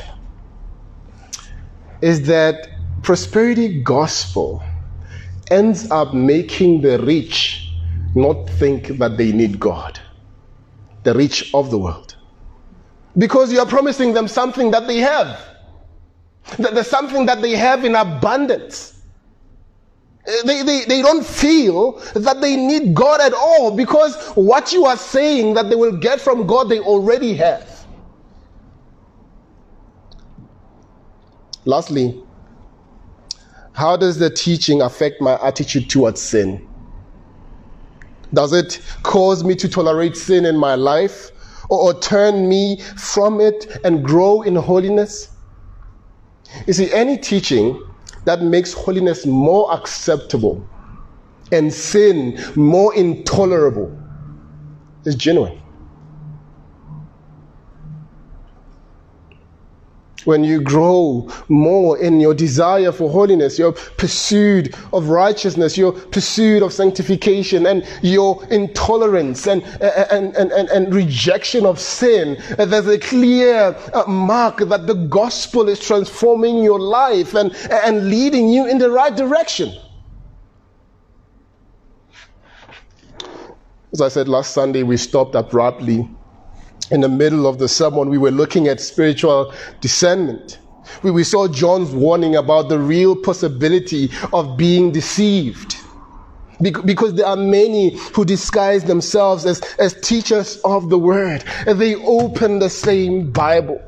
is 2.02 2.26
that 2.26 2.68
prosperity 3.02 3.80
gospel 3.80 4.60
ends 5.50 5.90
up 5.90 6.14
making 6.14 6.80
the 6.80 6.98
rich 7.00 7.70
not 8.14 8.48
think 8.50 8.98
that 8.98 9.16
they 9.16 9.32
need 9.32 9.60
God, 9.60 10.00
the 11.04 11.14
rich 11.14 11.52
of 11.54 11.70
the 11.70 11.78
world. 11.78 12.16
Because 13.18 13.52
you 13.52 13.58
are 13.60 13.66
promising 13.66 14.12
them 14.12 14.28
something 14.28 14.70
that 14.70 14.86
they 14.86 14.98
have, 14.98 15.40
that 16.58 16.74
there's 16.74 16.88
something 16.88 17.26
that 17.26 17.42
they 17.42 17.52
have 17.52 17.84
in 17.84 17.94
abundance. 17.94 19.00
Uh, 20.26 20.42
they, 20.44 20.62
they, 20.62 20.84
they 20.84 21.02
don't 21.02 21.24
feel 21.24 21.92
that 22.14 22.40
they 22.40 22.56
need 22.56 22.94
God 22.94 23.20
at 23.20 23.32
all 23.32 23.74
because 23.74 24.16
what 24.34 24.72
you 24.72 24.84
are 24.84 24.96
saying 24.96 25.54
that 25.54 25.70
they 25.70 25.76
will 25.76 25.96
get 25.96 26.20
from 26.20 26.46
God, 26.46 26.68
they 26.68 26.80
already 26.80 27.34
have. 27.34 27.86
Lastly, 31.64 32.22
how 33.72 33.96
does 33.96 34.18
the 34.18 34.30
teaching 34.30 34.82
affect 34.82 35.20
my 35.20 35.38
attitude 35.42 35.88
towards 35.88 36.20
sin? 36.20 36.66
Does 38.32 38.52
it 38.52 38.80
cause 39.02 39.42
me 39.44 39.54
to 39.56 39.68
tolerate 39.68 40.16
sin 40.16 40.44
in 40.44 40.56
my 40.56 40.74
life 40.74 41.30
or, 41.68 41.80
or 41.80 42.00
turn 42.00 42.48
me 42.48 42.80
from 42.96 43.40
it 43.40 43.80
and 43.84 44.04
grow 44.04 44.42
in 44.42 44.54
holiness? 44.56 45.30
You 46.66 46.72
see, 46.72 46.92
any 46.92 47.16
teaching 47.16 47.82
that 48.24 48.42
makes 48.42 48.72
holiness 48.72 49.26
more 49.26 49.72
acceptable 49.72 50.66
and 51.52 51.72
sin 51.72 52.38
more 52.54 52.94
intolerable 52.94 53.96
is 55.04 55.14
genuine. 55.14 55.60
When 60.26 60.44
you 60.44 60.60
grow 60.60 61.28
more 61.48 61.98
in 61.98 62.20
your 62.20 62.34
desire 62.34 62.92
for 62.92 63.10
holiness, 63.10 63.58
your 63.58 63.72
pursuit 63.72 64.74
of 64.92 65.08
righteousness, 65.08 65.76
your 65.76 65.92
pursuit 65.92 66.62
of 66.62 66.72
sanctification, 66.72 67.66
and 67.66 67.86
your 68.02 68.44
intolerance 68.46 69.46
and, 69.46 69.62
and, 70.10 70.34
and, 70.36 70.52
and, 70.52 70.68
and 70.68 70.94
rejection 70.94 71.66
of 71.66 71.78
sin, 71.78 72.36
there's 72.56 72.86
a 72.86 72.98
clear 72.98 73.76
uh, 73.94 74.04
mark 74.06 74.58
that 74.58 74.86
the 74.86 74.94
gospel 74.94 75.68
is 75.68 75.80
transforming 75.80 76.62
your 76.62 76.80
life 76.80 77.34
and, 77.34 77.54
and 77.70 78.08
leading 78.08 78.48
you 78.48 78.66
in 78.66 78.78
the 78.78 78.90
right 78.90 79.16
direction. 79.16 79.72
As 83.92 84.00
I 84.00 84.08
said 84.08 84.28
last 84.28 84.52
Sunday, 84.52 84.84
we 84.84 84.96
stopped 84.96 85.34
abruptly 85.34 86.08
in 86.90 87.00
the 87.00 87.08
middle 87.08 87.46
of 87.46 87.58
the 87.58 87.68
sermon, 87.68 88.08
we 88.08 88.18
were 88.18 88.30
looking 88.30 88.68
at 88.68 88.80
spiritual 88.80 89.52
discernment. 89.80 90.58
We, 91.02 91.10
we 91.10 91.24
saw 91.24 91.48
John's 91.48 91.90
warning 91.90 92.36
about 92.36 92.68
the 92.68 92.78
real 92.78 93.14
possibility 93.14 94.10
of 94.32 94.56
being 94.56 94.92
deceived. 94.92 95.76
Because 96.60 97.14
there 97.14 97.26
are 97.26 97.36
many 97.36 97.96
who 98.14 98.24
disguise 98.24 98.84
themselves 98.84 99.46
as, 99.46 99.60
as 99.78 99.98
teachers 100.00 100.58
of 100.58 100.90
the 100.90 100.98
word, 100.98 101.42
and 101.66 101.80
they 101.80 101.94
open 101.94 102.58
the 102.58 102.68
same 102.68 103.30
Bible. 103.30 103.80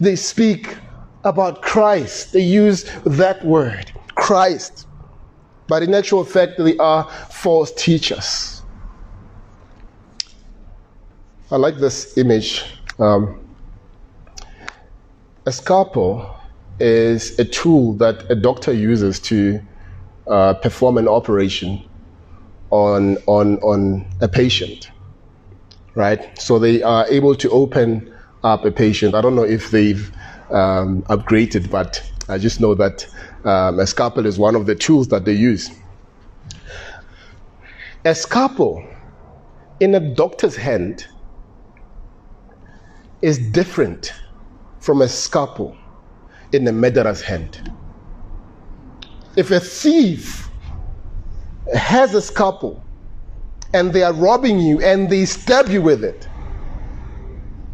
They 0.00 0.16
speak 0.16 0.76
about 1.24 1.60
Christ, 1.60 2.32
they 2.32 2.40
use 2.40 2.84
that 3.04 3.44
word, 3.44 3.92
Christ. 4.14 4.86
But 5.68 5.82
in 5.82 5.92
actual 5.94 6.24
fact, 6.24 6.52
they 6.58 6.76
are 6.78 7.04
false 7.28 7.72
teachers. 7.72 8.55
I 11.48 11.56
like 11.56 11.76
this 11.76 12.18
image. 12.18 12.64
Um, 12.98 13.38
a 15.44 15.52
scalpel 15.52 16.34
is 16.80 17.38
a 17.38 17.44
tool 17.44 17.92
that 17.94 18.28
a 18.28 18.34
doctor 18.34 18.72
uses 18.72 19.20
to 19.20 19.60
uh, 20.26 20.54
perform 20.54 20.98
an 20.98 21.06
operation 21.06 21.88
on, 22.70 23.16
on, 23.28 23.58
on 23.58 24.04
a 24.20 24.26
patient, 24.26 24.90
right? 25.94 26.36
So 26.36 26.58
they 26.58 26.82
are 26.82 27.06
able 27.06 27.36
to 27.36 27.48
open 27.50 28.12
up 28.42 28.64
a 28.64 28.72
patient. 28.72 29.14
I 29.14 29.20
don't 29.20 29.36
know 29.36 29.44
if 29.44 29.70
they've 29.70 30.10
um, 30.50 31.02
upgraded, 31.02 31.70
but 31.70 32.02
I 32.28 32.38
just 32.38 32.60
know 32.60 32.74
that 32.74 33.06
um, 33.44 33.78
a 33.78 33.86
scalpel 33.86 34.26
is 34.26 34.36
one 34.36 34.56
of 34.56 34.66
the 34.66 34.74
tools 34.74 35.06
that 35.08 35.24
they 35.24 35.34
use. 35.34 35.70
A 38.04 38.16
scalpel 38.16 38.84
in 39.78 39.94
a 39.94 40.00
doctor's 40.00 40.56
hand 40.56 41.06
is 43.26 43.38
different 43.38 44.12
from 44.78 45.02
a 45.02 45.08
scalpel 45.08 45.76
in 46.52 46.68
a 46.68 46.70
murderer's 46.70 47.20
hand. 47.20 47.72
If 49.34 49.50
a 49.50 49.58
thief 49.58 50.48
has 51.74 52.14
a 52.14 52.22
scalpel 52.22 52.84
and 53.74 53.92
they 53.92 54.04
are 54.04 54.12
robbing 54.12 54.60
you 54.60 54.80
and 54.80 55.10
they 55.10 55.24
stab 55.24 55.68
you 55.68 55.82
with 55.82 56.04
it, 56.04 56.28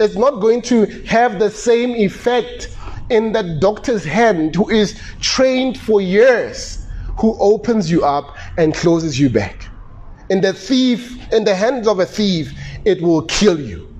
it's 0.01 0.17
not 0.17 0.41
going 0.41 0.62
to 0.62 0.87
have 1.05 1.38
the 1.38 1.51
same 1.51 1.95
effect 1.97 2.75
in 3.11 3.33
the 3.33 3.43
doctor's 3.61 4.05
hand 4.05 4.55
who 4.55 4.71
is 4.71 4.99
trained 5.21 5.79
for 5.79 6.01
years, 6.01 6.87
who 7.21 7.37
opens 7.38 7.91
you 7.91 8.03
up 8.07 8.38
and 8.57 8.73
closes 8.73 9.21
you 9.21 9.29
back. 9.29 9.69
In 10.31 10.41
the 10.41 10.55
thief, 10.55 11.31
in 11.31 11.45
the 11.45 11.55
hands 11.55 11.87
of 11.87 11.99
a 11.99 12.07
thief, 12.07 12.55
it 12.87 13.03
will 13.03 13.27
kill 13.27 13.61
you. 13.61 13.92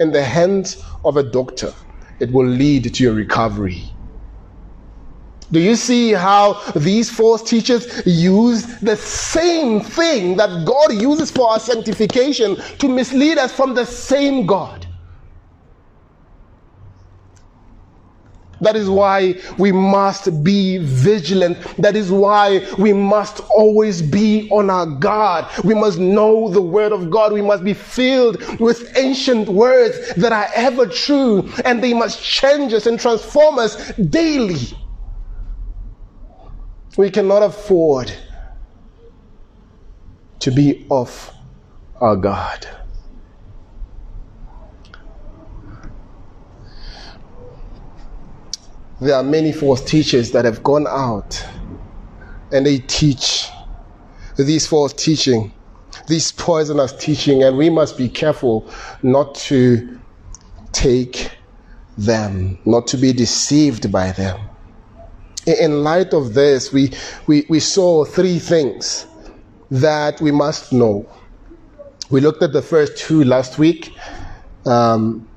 In 0.00 0.12
the 0.12 0.22
hands 0.22 0.82
of 1.04 1.16
a 1.16 1.22
doctor, 1.22 1.74
it 2.20 2.32
will 2.32 2.46
lead 2.46 2.94
to 2.94 3.02
your 3.02 3.14
recovery. 3.14 3.92
Do 5.50 5.60
you 5.60 5.76
see 5.76 6.12
how 6.12 6.60
these 6.76 7.10
false 7.10 7.42
teachers 7.42 8.02
use 8.06 8.66
the 8.80 8.96
same 8.96 9.80
thing 9.80 10.36
that 10.36 10.66
God 10.66 10.92
uses 10.92 11.30
for 11.30 11.50
our 11.50 11.60
sanctification 11.60 12.56
to 12.78 12.88
mislead 12.88 13.38
us 13.38 13.52
from 13.52 13.74
the 13.74 13.86
same 13.86 14.44
God? 14.44 14.87
That 18.60 18.76
is 18.76 18.88
why 18.90 19.34
we 19.58 19.72
must 19.72 20.42
be 20.42 20.78
vigilant. 20.78 21.58
That 21.76 21.94
is 21.96 22.10
why 22.10 22.66
we 22.78 22.92
must 22.92 23.40
always 23.50 24.02
be 24.02 24.48
on 24.50 24.68
our 24.70 24.86
guard. 24.86 25.46
We 25.64 25.74
must 25.74 25.98
know 25.98 26.48
the 26.48 26.62
Word 26.62 26.92
of 26.92 27.10
God. 27.10 27.32
We 27.32 27.42
must 27.42 27.62
be 27.62 27.74
filled 27.74 28.42
with 28.58 28.96
ancient 28.96 29.48
words 29.48 30.14
that 30.14 30.32
are 30.32 30.48
ever 30.54 30.86
true, 30.86 31.48
and 31.64 31.82
they 31.82 31.94
must 31.94 32.22
change 32.22 32.72
us 32.72 32.86
and 32.86 32.98
transform 32.98 33.58
us 33.58 33.92
daily. 33.94 34.76
We 36.96 37.10
cannot 37.10 37.44
afford 37.44 38.12
to 40.40 40.50
be 40.50 40.84
off 40.88 41.32
our 42.00 42.16
guard. 42.16 42.66
There 49.00 49.14
are 49.14 49.22
many 49.22 49.52
false 49.52 49.80
teachers 49.84 50.32
that 50.32 50.44
have 50.44 50.62
gone 50.62 50.86
out 50.88 51.44
and 52.50 52.66
they 52.66 52.78
teach 52.78 53.48
these 54.36 54.66
false 54.66 54.92
teaching, 54.92 55.52
these 56.08 56.32
poisonous 56.32 56.92
teaching, 56.92 57.42
and 57.42 57.56
we 57.56 57.70
must 57.70 57.96
be 57.96 58.08
careful 58.08 58.68
not 59.02 59.34
to 59.34 59.98
take 60.72 61.30
them, 61.96 62.58
not 62.64 62.86
to 62.88 62.96
be 62.96 63.12
deceived 63.12 63.90
by 63.92 64.12
them. 64.12 64.40
In 65.46 65.82
light 65.82 66.12
of 66.12 66.34
this, 66.34 66.72
we, 66.72 66.92
we, 67.26 67.46
we 67.48 67.60
saw 67.60 68.04
three 68.04 68.38
things 68.38 69.06
that 69.70 70.20
we 70.20 70.30
must 70.30 70.72
know. 70.72 71.08
We 72.10 72.20
looked 72.20 72.42
at 72.42 72.52
the 72.52 72.62
first 72.62 72.96
two 72.96 73.24
last 73.24 73.58
week. 73.58 73.92
Um, 74.66 75.27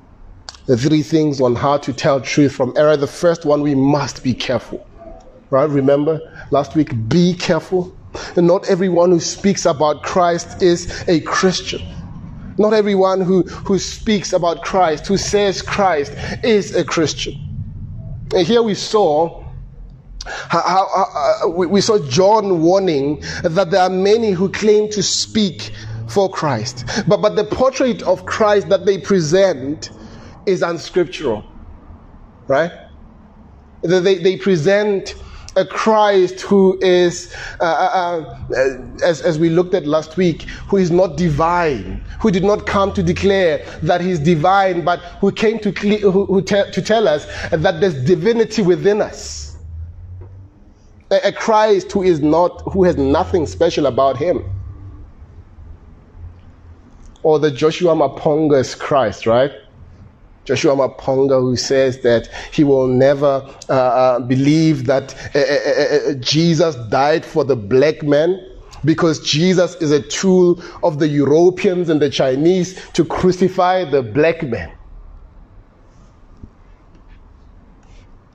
the 0.67 0.77
three 0.77 1.01
things 1.01 1.41
on 1.41 1.55
how 1.55 1.77
to 1.77 1.93
tell 1.93 2.21
truth 2.21 2.53
from 2.53 2.73
error. 2.77 2.97
The 2.97 3.07
first 3.07 3.45
one, 3.45 3.61
we 3.61 3.75
must 3.75 4.23
be 4.23 4.33
careful. 4.33 4.85
Right? 5.49 5.69
Remember 5.69 6.19
last 6.51 6.75
week, 6.75 6.91
be 7.09 7.33
careful. 7.33 7.95
And 8.35 8.47
not 8.47 8.69
everyone 8.69 9.11
who 9.11 9.19
speaks 9.19 9.65
about 9.65 10.03
Christ 10.03 10.61
is 10.61 11.07
a 11.07 11.21
Christian. 11.21 11.81
Not 12.57 12.73
everyone 12.73 13.21
who, 13.21 13.43
who 13.43 13.79
speaks 13.79 14.33
about 14.33 14.63
Christ, 14.63 15.07
who 15.07 15.17
says 15.17 15.61
Christ, 15.61 16.13
is 16.43 16.75
a 16.75 16.83
Christian. 16.83 17.35
And 18.33 18.45
here 18.45 18.61
we 18.61 18.75
saw 18.75 19.43
how, 20.25 20.61
how, 20.61 20.87
how, 20.87 21.45
uh, 21.45 21.49
we, 21.49 21.65
we 21.65 21.81
saw 21.81 21.97
John 22.07 22.61
warning 22.61 23.23
that 23.43 23.71
there 23.71 23.81
are 23.81 23.89
many 23.89 24.31
who 24.31 24.49
claim 24.49 24.89
to 24.91 25.01
speak 25.01 25.71
for 26.07 26.29
Christ. 26.29 26.85
But, 27.07 27.21
but 27.21 27.35
the 27.35 27.43
portrait 27.43 28.03
of 28.03 28.25
Christ 28.25 28.69
that 28.69 28.85
they 28.85 28.97
present 28.97 29.89
is 30.45 30.61
unscriptural, 30.61 31.45
right? 32.47 32.71
They, 33.83 34.15
they 34.17 34.37
present 34.37 35.15
a 35.57 35.65
Christ 35.65 36.41
who 36.41 36.79
is, 36.81 37.35
uh, 37.59 37.63
uh, 37.63 38.35
uh, 38.55 38.77
as, 39.03 39.21
as 39.21 39.39
we 39.39 39.49
looked 39.49 39.73
at 39.73 39.85
last 39.85 40.17
week, 40.17 40.43
who 40.69 40.77
is 40.77 40.91
not 40.91 41.17
divine, 41.17 42.05
who 42.21 42.31
did 42.31 42.43
not 42.43 42.65
come 42.65 42.93
to 42.93 43.03
declare 43.03 43.65
that 43.83 44.01
he's 44.01 44.19
divine, 44.19 44.85
but 44.85 44.99
who 45.19 45.31
came 45.31 45.59
to, 45.59 45.71
who, 45.71 46.25
who 46.25 46.41
te- 46.41 46.71
to 46.71 46.81
tell 46.81 47.07
us 47.07 47.25
that 47.49 47.81
there's 47.81 48.03
divinity 48.05 48.61
within 48.61 49.01
us. 49.01 49.57
A, 51.11 51.29
a 51.29 51.31
Christ 51.33 51.91
who 51.91 52.03
is 52.03 52.21
not, 52.21 52.61
who 52.71 52.83
has 52.85 52.97
nothing 52.97 53.45
special 53.47 53.87
about 53.87 54.17
him. 54.17 54.43
Or 57.23 57.39
the 57.39 57.51
Joshua 57.51 57.95
Maponga's 57.95 58.75
Christ, 58.75 59.27
right? 59.27 59.51
Joshua 60.45 60.75
Maponga, 60.75 61.39
who 61.39 61.55
says 61.55 61.99
that 61.99 62.27
he 62.51 62.63
will 62.63 62.87
never 62.87 63.47
uh, 63.69 63.73
uh 63.73 64.19
believe 64.19 64.85
that 64.87 65.13
uh 65.35 65.39
uh, 65.39 66.11
uh, 66.11 66.13
Jesus 66.15 66.75
died 66.89 67.23
for 67.25 67.43
the 67.43 67.55
black 67.55 68.01
man 68.03 68.43
because 68.83 69.19
Jesus 69.19 69.75
is 69.75 69.91
a 69.91 70.01
tool 70.01 70.61
of 70.83 70.97
the 70.97 71.07
Europeans 71.07 71.89
and 71.89 72.01
the 72.01 72.09
Chinese 72.09 72.89
to 72.93 73.05
crucify 73.05 73.85
the 73.85 74.01
black 74.01 74.41
man. 74.41 74.71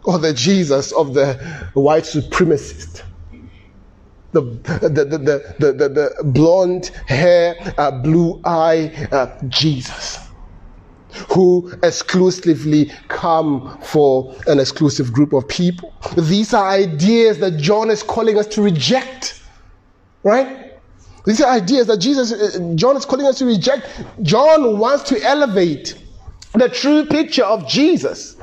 Or 0.05 0.19
the 0.19 0.33
Jesus 0.33 0.93
of 0.93 1.15
the 1.15 1.35
white 1.75 2.05
supremacist. 2.05 3.03
The, 4.31 4.43
the, 4.43 4.89
the, 4.89 5.05
the, 5.59 5.73
the, 5.73 5.89
the, 5.89 6.25
blonde 6.25 6.93
hair, 7.07 7.57
blue 8.05 8.41
eye 8.45 9.39
Jesus 9.49 10.26
who 11.31 11.73
exclusively 11.83 12.91
come 13.09 13.79
for 13.83 14.35
an 14.47 14.61
exclusive 14.61 15.13
group 15.13 15.33
of 15.33 15.47
people. 15.49 15.93
These 16.17 16.55
are 16.55 16.69
ideas 16.69 17.39
that 17.39 17.59
John 17.59 17.91
is 17.91 18.03
calling 18.03 18.39
us 18.39 18.47
to 18.49 18.63
reject, 18.63 19.43
right? 20.23 20.73
These 21.25 21.41
are 21.41 21.51
ideas 21.51 21.89
that 21.89 21.99
Jesus, 21.99 22.33
uh, 22.33 22.73
John 22.77 22.97
is 22.97 23.05
calling 23.05 23.27
us 23.27 23.39
to 23.39 23.47
reject. 23.47 23.89
John 24.23 24.79
wants 24.79 25.03
to 25.11 25.21
elevate 25.23 25.97
the 26.53 26.69
true 26.69 27.05
picture 27.07 27.45
of 27.45 27.67
Jesus. 27.69 28.37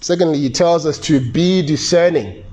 Secondly, 0.00 0.38
he 0.38 0.50
tells 0.50 0.84
us 0.84 0.98
to 0.98 1.20
be 1.32 1.64
discerning. 1.64 2.44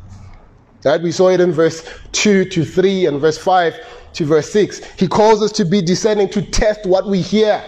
Right? 0.84 1.02
We 1.02 1.12
saw 1.12 1.30
it 1.30 1.42
in 1.42 1.52
verse 1.52 1.88
2 2.14 2.46
to 2.46 2.64
3 2.64 3.08
and 3.08 3.20
verse 3.20 3.38
5 3.38 4.14
to 4.14 4.26
verse 4.26 4.52
6. 4.52 4.84
He 4.98 5.08
calls 5.08 5.42
us 5.42 5.52
to 5.54 5.66
be 5.66 5.82
discerning, 5.82 6.30
to 6.30 6.42
test 6.42 6.86
what 6.86 7.08
we 7.08 7.22
hear. 7.22 7.64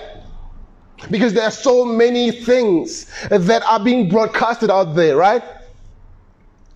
Because 1.09 1.33
there 1.33 1.43
are 1.43 1.51
so 1.51 1.83
many 1.83 2.31
things 2.31 3.05
that 3.29 3.63
are 3.63 3.83
being 3.83 4.07
broadcasted 4.07 4.69
out 4.69 4.95
there, 4.95 5.17
right? 5.17 5.43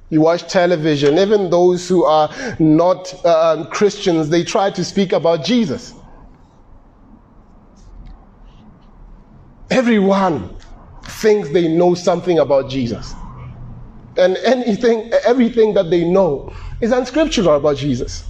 You 0.10 0.22
watch 0.22 0.48
television, 0.48 1.18
even 1.18 1.50
those 1.50 1.88
who 1.88 2.04
are 2.04 2.30
not 2.60 3.14
uh, 3.26 3.66
Christians, 3.72 4.30
they 4.30 4.44
try 4.44 4.72
to 4.72 4.84
speak 4.84 5.14
about 5.14 5.44
Jesus. 5.44 5.94
Everyone 9.70 10.56
thinks 11.04 11.50
they 11.50 11.68
know 11.68 11.96
something 11.96 12.40
about 12.40 12.70
Jesus. 12.70 13.14
And 14.18 14.38
anything, 14.38 15.12
everything 15.26 15.74
that 15.74 15.90
they 15.90 16.06
know 16.06 16.54
is 16.82 16.92
unscriptural 16.92 17.56
about 17.56 17.78
Jesus. 17.78 18.24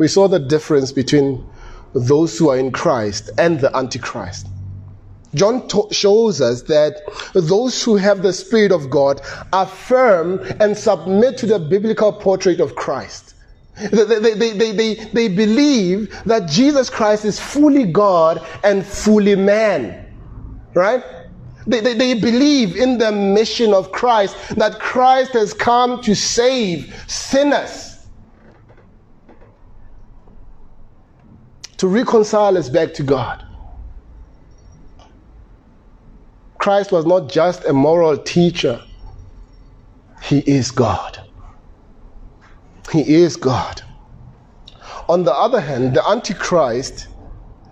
we 0.00 0.08
saw 0.08 0.26
the 0.26 0.38
difference 0.38 0.92
between 0.92 1.46
those 1.92 2.38
who 2.38 2.48
are 2.48 2.56
in 2.56 2.72
Christ 2.72 3.28
and 3.36 3.60
the 3.60 3.76
Antichrist. 3.76 4.48
John 5.34 5.68
to- 5.68 5.88
shows 5.90 6.40
us 6.40 6.62
that 6.62 7.02
those 7.34 7.84
who 7.84 7.96
have 7.96 8.22
the 8.22 8.32
Spirit 8.32 8.72
of 8.72 8.88
God 8.88 9.20
affirm 9.52 10.40
and 10.58 10.76
submit 10.76 11.36
to 11.38 11.46
the 11.46 11.58
biblical 11.58 12.14
portrait 12.14 12.60
of 12.60 12.74
Christ. 12.76 13.29
They, 13.90 14.34
they, 14.34 14.52
they, 14.52 14.72
they, 14.72 14.94
they, 14.94 15.28
believe 15.28 16.14
that 16.24 16.48
Jesus 16.48 16.90
Christ 16.90 17.24
is 17.24 17.40
fully 17.40 17.84
God 17.84 18.46
and 18.62 18.84
fully 18.84 19.36
man. 19.36 20.06
Right? 20.74 21.02
They, 21.66 21.80
they, 21.80 21.94
they, 21.94 22.14
believe 22.14 22.76
in 22.76 22.98
the 22.98 23.10
mission 23.12 23.72
of 23.72 23.92
Christ, 23.92 24.36
that 24.56 24.78
Christ 24.80 25.32
has 25.32 25.54
come 25.54 26.02
to 26.02 26.14
save 26.14 26.94
sinners. 27.06 27.90
to 31.80 31.88
reconcile 31.88 32.58
us 32.58 32.68
back 32.68 32.92
to 32.92 33.02
God. 33.02 33.42
Christ 36.58 36.92
was 36.92 37.06
not 37.06 37.30
just 37.30 37.64
a 37.64 37.72
moral 37.72 38.18
teacher, 38.18 38.82
He 40.22 40.40
is 40.40 40.70
God. 40.70 41.26
He 42.92 43.14
is 43.14 43.36
God. 43.36 43.82
On 45.08 45.24
the 45.24 45.32
other 45.32 45.60
hand, 45.60 45.94
the 45.94 46.06
Antichrist 46.08 47.08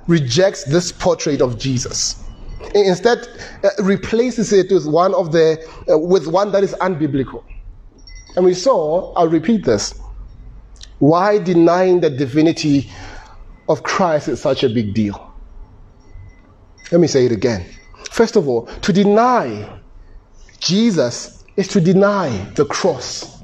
rejects 0.07 0.65
this 0.65 0.91
portrait 0.93 1.41
of 1.41 1.59
Jesus. 1.59 2.23
Instead, 2.75 3.29
uh, 3.63 3.71
replaces 3.83 4.53
it 4.53 4.71
with 4.71 4.87
one 4.87 5.15
of 5.15 5.33
the 5.33 5.65
uh, 5.91 5.99
with 5.99 6.27
one 6.27 6.53
that 6.53 6.65
is 6.65 6.75
unbiblical. 6.81 7.43
And 8.37 8.45
we 8.45 8.55
saw, 8.55 9.13
I'll 9.15 9.29
repeat 9.29 9.65
this. 9.65 9.95
Why 10.99 11.39
denying 11.39 12.01
the 12.01 12.11
divinity 12.11 12.91
of 13.69 13.83
Christ 13.83 14.29
is 14.29 14.41
such 14.41 14.65
a 14.65 14.69
big 14.69 14.95
deal. 14.95 15.33
Let 16.91 17.01
me 17.01 17.07
say 17.07 17.27
it 17.27 17.33
again. 17.33 17.67
First 18.11 18.37
of 18.37 18.49
all, 18.49 18.67
to 18.67 18.93
deny 18.93 19.69
Jesus 20.59 21.45
is 21.57 21.69
to 21.69 21.81
deny 21.81 22.31
the 22.55 22.65
cross. 22.65 23.38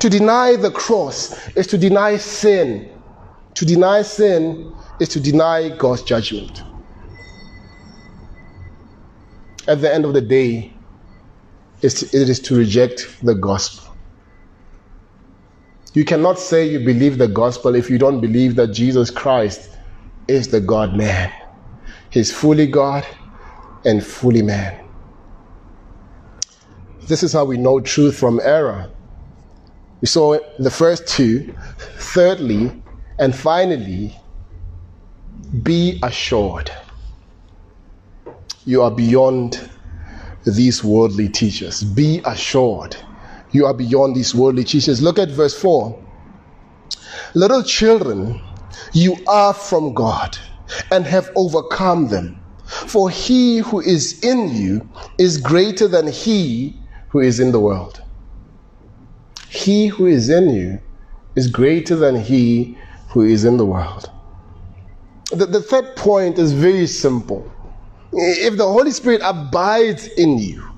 To 0.00 0.10
deny 0.10 0.56
the 0.56 0.70
cross 0.70 1.48
is 1.56 1.66
to 1.68 1.78
deny 1.78 2.16
sin. 2.16 2.90
To 3.54 3.64
deny 3.64 4.02
sin 4.02 4.74
is 5.00 5.08
to 5.10 5.20
deny 5.20 5.70
God's 5.70 6.02
judgment. 6.02 6.62
At 9.66 9.80
the 9.80 9.92
end 9.92 10.04
of 10.04 10.12
the 10.12 10.20
day, 10.20 10.72
it 11.80 12.12
is 12.12 12.40
to 12.40 12.56
reject 12.56 13.18
the 13.22 13.34
gospel. 13.34 13.94
You 15.94 16.04
cannot 16.04 16.38
say 16.38 16.68
you 16.68 16.80
believe 16.80 17.18
the 17.18 17.28
gospel 17.28 17.74
if 17.74 17.88
you 17.88 17.98
don't 17.98 18.20
believe 18.20 18.56
that 18.56 18.68
Jesus 18.68 19.10
Christ 19.10 19.70
is 20.26 20.48
the 20.48 20.60
God 20.60 20.96
man. 20.96 21.32
He's 22.10 22.32
fully 22.32 22.66
God 22.66 23.06
and 23.84 24.04
fully 24.04 24.42
man. 24.42 24.84
This 27.02 27.22
is 27.22 27.32
how 27.32 27.44
we 27.44 27.58
know 27.58 27.80
truth 27.80 28.16
from 28.16 28.40
error. 28.42 28.90
We 30.04 30.06
saw 30.06 30.36
the 30.58 30.70
first 30.70 31.08
two. 31.08 31.54
Thirdly, 31.96 32.70
and 33.18 33.34
finally, 33.34 34.14
be 35.62 35.98
assured 36.02 36.70
you 38.66 38.82
are 38.82 38.90
beyond 38.90 39.70
these 40.44 40.84
worldly 40.84 41.30
teachers. 41.30 41.82
Be 41.82 42.20
assured 42.26 42.94
you 43.52 43.64
are 43.64 43.72
beyond 43.72 44.14
these 44.14 44.34
worldly 44.34 44.64
teachers. 44.64 45.00
Look 45.00 45.18
at 45.18 45.30
verse 45.30 45.58
4. 45.58 45.98
Little 47.32 47.62
children, 47.62 48.42
you 48.92 49.16
are 49.26 49.54
from 49.54 49.94
God 49.94 50.36
and 50.90 51.06
have 51.06 51.30
overcome 51.34 52.08
them. 52.08 52.38
For 52.66 53.08
he 53.08 53.60
who 53.60 53.80
is 53.80 54.22
in 54.22 54.54
you 54.54 54.86
is 55.16 55.38
greater 55.38 55.88
than 55.88 56.08
he 56.08 56.76
who 57.08 57.20
is 57.20 57.40
in 57.40 57.52
the 57.52 57.60
world. 57.60 58.03
He 59.54 59.86
who 59.86 60.06
is 60.06 60.30
in 60.30 60.50
you 60.50 60.80
is 61.36 61.46
greater 61.46 61.94
than 61.94 62.16
he 62.20 62.76
who 63.10 63.22
is 63.22 63.44
in 63.44 63.56
the 63.56 63.64
world. 63.64 64.10
The, 65.30 65.46
the 65.46 65.62
third 65.62 65.94
point 65.94 66.40
is 66.40 66.52
very 66.52 66.88
simple. 66.88 67.50
If 68.12 68.56
the 68.56 68.66
Holy 68.66 68.90
Spirit 68.90 69.20
abides 69.24 70.08
in 70.08 70.38
you, 70.38 70.68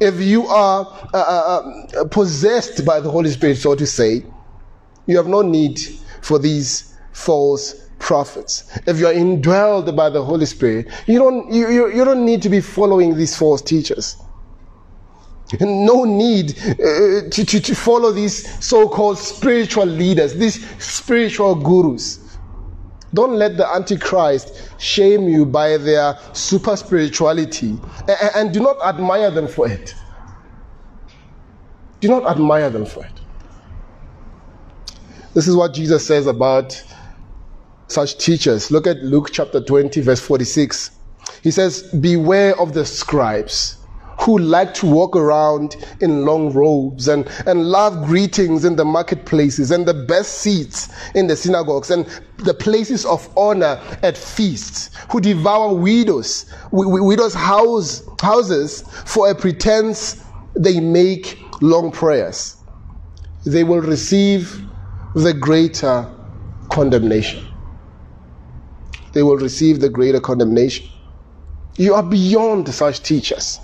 if 0.00 0.20
you 0.20 0.48
are 0.48 1.08
uh, 1.14 1.16
uh, 1.16 2.00
uh, 2.00 2.04
possessed 2.06 2.84
by 2.84 2.98
the 2.98 3.08
Holy 3.08 3.30
Spirit, 3.30 3.56
so 3.56 3.76
to 3.76 3.86
say, 3.86 4.24
you 5.06 5.16
have 5.16 5.28
no 5.28 5.42
need 5.42 5.78
for 6.20 6.40
these 6.40 6.92
false 7.12 7.88
prophets. 8.00 8.68
If 8.88 8.98
you 8.98 9.06
are 9.06 9.14
indwelled 9.14 9.94
by 9.94 10.10
the 10.10 10.24
Holy 10.24 10.46
Spirit, 10.46 10.88
you 11.06 11.20
don't, 11.20 11.52
you, 11.52 11.70
you, 11.70 11.94
you 11.94 12.04
don't 12.04 12.24
need 12.24 12.42
to 12.42 12.48
be 12.48 12.60
following 12.60 13.16
these 13.16 13.36
false 13.36 13.62
teachers. 13.62 14.16
No 15.60 16.04
need 16.04 16.58
uh, 16.58 17.28
to, 17.30 17.44
to, 17.44 17.60
to 17.60 17.74
follow 17.74 18.12
these 18.12 18.64
so 18.64 18.88
called 18.88 19.18
spiritual 19.18 19.84
leaders, 19.86 20.34
these 20.34 20.66
spiritual 20.82 21.54
gurus. 21.54 22.38
Don't 23.12 23.34
let 23.34 23.56
the 23.56 23.66
Antichrist 23.66 24.72
shame 24.78 25.28
you 25.28 25.46
by 25.46 25.76
their 25.76 26.18
super 26.32 26.76
spirituality 26.76 27.78
and, 28.08 28.30
and 28.34 28.54
do 28.54 28.60
not 28.60 28.76
admire 28.84 29.30
them 29.30 29.46
for 29.46 29.68
it. 29.68 29.94
Do 32.00 32.08
not 32.08 32.26
admire 32.26 32.70
them 32.70 32.84
for 32.86 33.04
it. 33.04 33.12
This 35.34 35.46
is 35.46 35.56
what 35.56 35.74
Jesus 35.74 36.06
says 36.06 36.26
about 36.26 36.82
such 37.88 38.18
teachers. 38.18 38.70
Look 38.70 38.86
at 38.86 38.98
Luke 38.98 39.30
chapter 39.32 39.60
20, 39.60 40.00
verse 40.00 40.20
46. 40.20 40.90
He 41.42 41.50
says, 41.50 41.82
Beware 41.92 42.58
of 42.58 42.72
the 42.72 42.84
scribes 42.84 43.78
who 44.24 44.38
like 44.38 44.72
to 44.72 44.86
walk 44.86 45.14
around 45.16 45.76
in 46.00 46.24
long 46.24 46.50
robes 46.52 47.08
and, 47.08 47.28
and 47.46 47.66
love 47.66 48.06
greetings 48.06 48.64
in 48.64 48.74
the 48.74 48.84
marketplaces 48.84 49.70
and 49.70 49.84
the 49.84 49.92
best 49.92 50.38
seats 50.38 50.88
in 51.14 51.26
the 51.26 51.36
synagogues 51.36 51.90
and 51.90 52.06
the 52.38 52.54
places 52.54 53.04
of 53.04 53.28
honor 53.36 53.78
at 54.02 54.16
feasts, 54.16 54.90
who 55.10 55.20
devour 55.20 55.74
widows, 55.74 56.46
widows' 56.72 57.34
house, 57.34 58.02
houses 58.20 58.82
for 59.04 59.30
a 59.30 59.34
pretense 59.34 60.24
they 60.56 60.80
make 60.80 61.38
long 61.60 61.90
prayers. 61.90 62.56
They 63.44 63.62
will 63.62 63.80
receive 63.80 64.62
the 65.14 65.34
greater 65.34 66.10
condemnation. 66.70 67.46
They 69.12 69.22
will 69.22 69.36
receive 69.36 69.80
the 69.80 69.90
greater 69.90 70.20
condemnation. 70.20 70.88
You 71.76 71.94
are 71.94 72.02
beyond 72.02 72.72
such 72.72 73.02
teachers. 73.02 73.60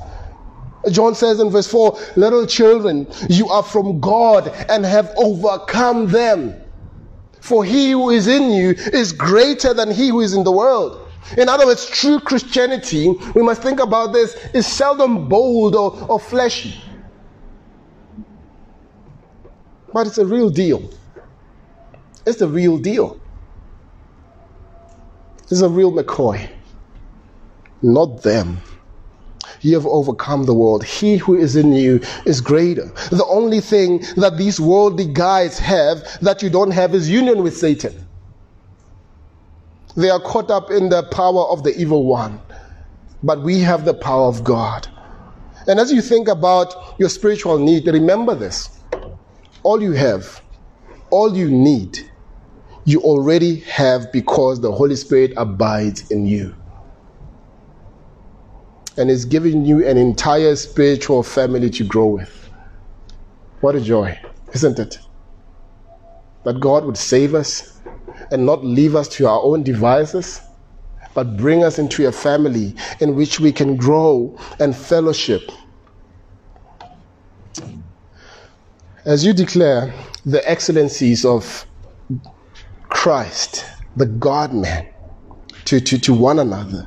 John 0.89 1.15
says 1.15 1.41
in 1.41 1.51
verse 1.51 1.67
4 1.67 1.99
Little 2.17 2.47
children, 2.47 3.07
you 3.29 3.49
are 3.49 3.63
from 3.63 4.01
God 4.01 4.49
and 4.69 4.85
have 4.85 5.13
overcome 5.17 6.09
them. 6.09 6.61
For 7.41 7.65
he 7.65 7.93
who 7.93 8.11
is 8.11 8.27
in 8.27 8.51
you 8.51 8.71
is 8.71 9.13
greater 9.13 9.75
than 9.75 9.91
he 9.91 10.09
who 10.09 10.21
is 10.21 10.35
in 10.35 10.45
the 10.45 10.53
world. 10.53 11.07
In 11.37 11.49
other 11.49 11.67
words, 11.67 11.87
true 11.87 12.19
Christianity, 12.19 13.09
we 13.35 13.43
must 13.43 13.63
think 13.63 13.81
about 13.81 14.13
this, 14.13 14.35
is 14.55 14.67
seldom 14.67 15.29
bold 15.29 15.75
or, 15.75 15.93
or 16.09 16.19
fleshy. 16.19 16.83
But 19.93 20.07
it's 20.07 20.19
a 20.19 20.27
real 20.27 20.51
deal. 20.51 20.89
It's 22.27 22.39
the 22.39 22.49
real 22.49 22.79
deal. 22.79 23.21
It's 25.51 25.61
a 25.61 25.69
real 25.69 25.93
McCoy. 25.93 26.49
Not 27.83 28.23
them 28.23 28.59
you 29.63 29.75
have 29.75 29.87
overcome 29.87 30.45
the 30.45 30.55
world. 30.55 30.85
He 30.85 31.17
who 31.17 31.37
is 31.37 31.57
in 31.57 31.73
you 31.73 32.01
is 32.25 32.41
greater. 32.41 32.87
The 33.11 33.27
only 33.29 33.61
thing 33.61 34.05
that 34.17 34.37
these 34.39 34.61
worldly 34.61 35.07
guys 35.07 35.59
have 35.59 36.03
that 36.21 36.43
you 36.43 36.51
don't 36.51 36.71
have 36.71 36.95
is 36.95 37.11
union 37.11 37.43
with 37.43 37.57
Satan. 37.57 38.07
They 39.97 40.11
are 40.11 40.21
caught 40.21 40.51
up 40.51 40.71
in 40.71 40.89
the 40.89 41.03
power 41.05 41.45
of 41.45 41.65
the 41.65 41.77
evil 41.77 42.07
one, 42.07 42.41
but 43.23 43.43
we 43.43 43.61
have 43.61 43.85
the 43.85 43.95
power 43.95 44.27
of 44.29 44.45
God. 44.45 44.89
And 45.67 45.79
as 45.79 45.93
you 45.93 46.01
think 46.01 46.29
about 46.29 46.99
your 46.99 47.09
spiritual 47.09 47.59
need, 47.59 47.87
remember 47.87 48.35
this. 48.35 48.71
All 49.63 49.83
you 49.83 49.93
have, 49.93 50.41
all 51.11 51.37
you 51.37 51.51
need, 51.51 52.11
you 52.85 53.01
already 53.03 53.61
have 53.61 54.11
because 54.11 54.61
the 54.61 54.73
Holy 54.73 54.97
Spirit 54.97 55.33
abides 55.37 56.11
in 56.11 56.27
you 56.27 56.55
and 59.01 59.11
is 59.11 59.25
giving 59.25 59.65
you 59.65 59.87
an 59.89 59.97
entire 59.97 60.55
spiritual 60.55 61.23
family 61.23 61.71
to 61.71 61.83
grow 61.85 62.05
with. 62.05 62.51
What 63.63 63.75
a 63.75 63.81
joy, 63.81 64.21
isn't 64.53 64.79
it? 64.79 64.99
That 66.45 66.61
God 66.61 66.85
would 66.85 66.99
save 66.99 67.35
us 67.35 67.81
and 68.31 68.45
not 68.45 68.63
leave 68.63 68.95
us 68.95 69.09
to 69.09 69.27
our 69.27 69.41
own 69.43 69.63
devices, 69.63 70.43
but 71.15 71.39
bring 71.39 71.65
us 71.65 71.79
into 71.79 72.07
a 72.09 72.13
family 72.13 72.75
in 73.01 73.17
which 73.17 73.41
we 73.41 73.53
can 73.53 73.75
grow 73.75 74.39
and 74.59 74.77
fellowship. 74.77 75.51
As 79.07 79.25
you 79.25 79.33
declare 79.33 79.95
the 80.27 80.47
excellencies 80.47 81.25
of 81.25 81.65
Christ, 82.91 83.65
the 83.97 84.05
God 84.05 84.53
man, 84.53 84.87
to, 85.65 85.81
to, 85.81 85.99
to 86.01 86.13
one 86.13 86.39
another, 86.39 86.87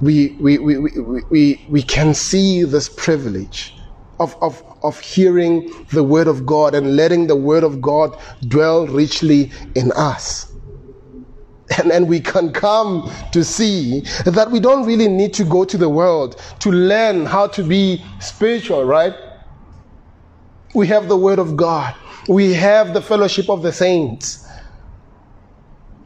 we, 0.00 0.36
we, 0.40 0.58
we, 0.58 0.78
we, 0.78 1.22
we, 1.30 1.66
we 1.68 1.82
can 1.82 2.14
see 2.14 2.64
this 2.64 2.88
privilege 2.88 3.76
of, 4.18 4.36
of, 4.42 4.62
of 4.82 5.00
hearing 5.00 5.70
the 5.92 6.04
word 6.04 6.28
of 6.28 6.46
God 6.46 6.74
and 6.74 6.96
letting 6.96 7.26
the 7.26 7.36
word 7.36 7.64
of 7.64 7.80
God 7.80 8.18
dwell 8.48 8.86
richly 8.86 9.52
in 9.74 9.92
us. 9.92 10.52
And, 11.78 11.92
and 11.92 12.08
we 12.08 12.20
can 12.20 12.52
come 12.52 13.10
to 13.32 13.44
see 13.44 14.00
that 14.24 14.50
we 14.50 14.60
don't 14.60 14.86
really 14.86 15.08
need 15.08 15.34
to 15.34 15.44
go 15.44 15.64
to 15.64 15.78
the 15.78 15.88
world 15.88 16.40
to 16.60 16.70
learn 16.70 17.26
how 17.26 17.46
to 17.48 17.62
be 17.62 18.04
spiritual, 18.20 18.84
right? 18.84 19.14
We 20.74 20.86
have 20.88 21.08
the 21.08 21.16
word 21.16 21.38
of 21.38 21.56
God. 21.56 21.94
We 22.28 22.54
have 22.54 22.94
the 22.94 23.02
fellowship 23.02 23.48
of 23.48 23.62
the 23.62 23.72
saints. 23.72 24.46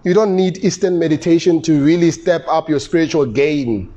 You 0.05 0.13
don't 0.13 0.37
need 0.37 0.59
Eastern 0.59 0.99
meditation 0.99 1.63
to 1.63 1.83
really 1.83 2.11
step 2.11 2.45
up 2.47 2.69
your 2.69 2.79
spiritual 2.79 3.25
game. 3.25 3.95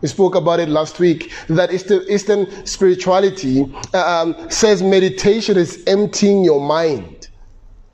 We 0.00 0.08
spoke 0.08 0.34
about 0.34 0.58
it 0.58 0.68
last 0.68 0.98
week 0.98 1.32
that 1.48 1.72
Eastern 1.72 2.66
spirituality 2.66 3.72
um, 3.94 4.50
says 4.50 4.82
meditation 4.82 5.56
is 5.56 5.82
emptying 5.86 6.44
your 6.44 6.60
mind, 6.60 7.28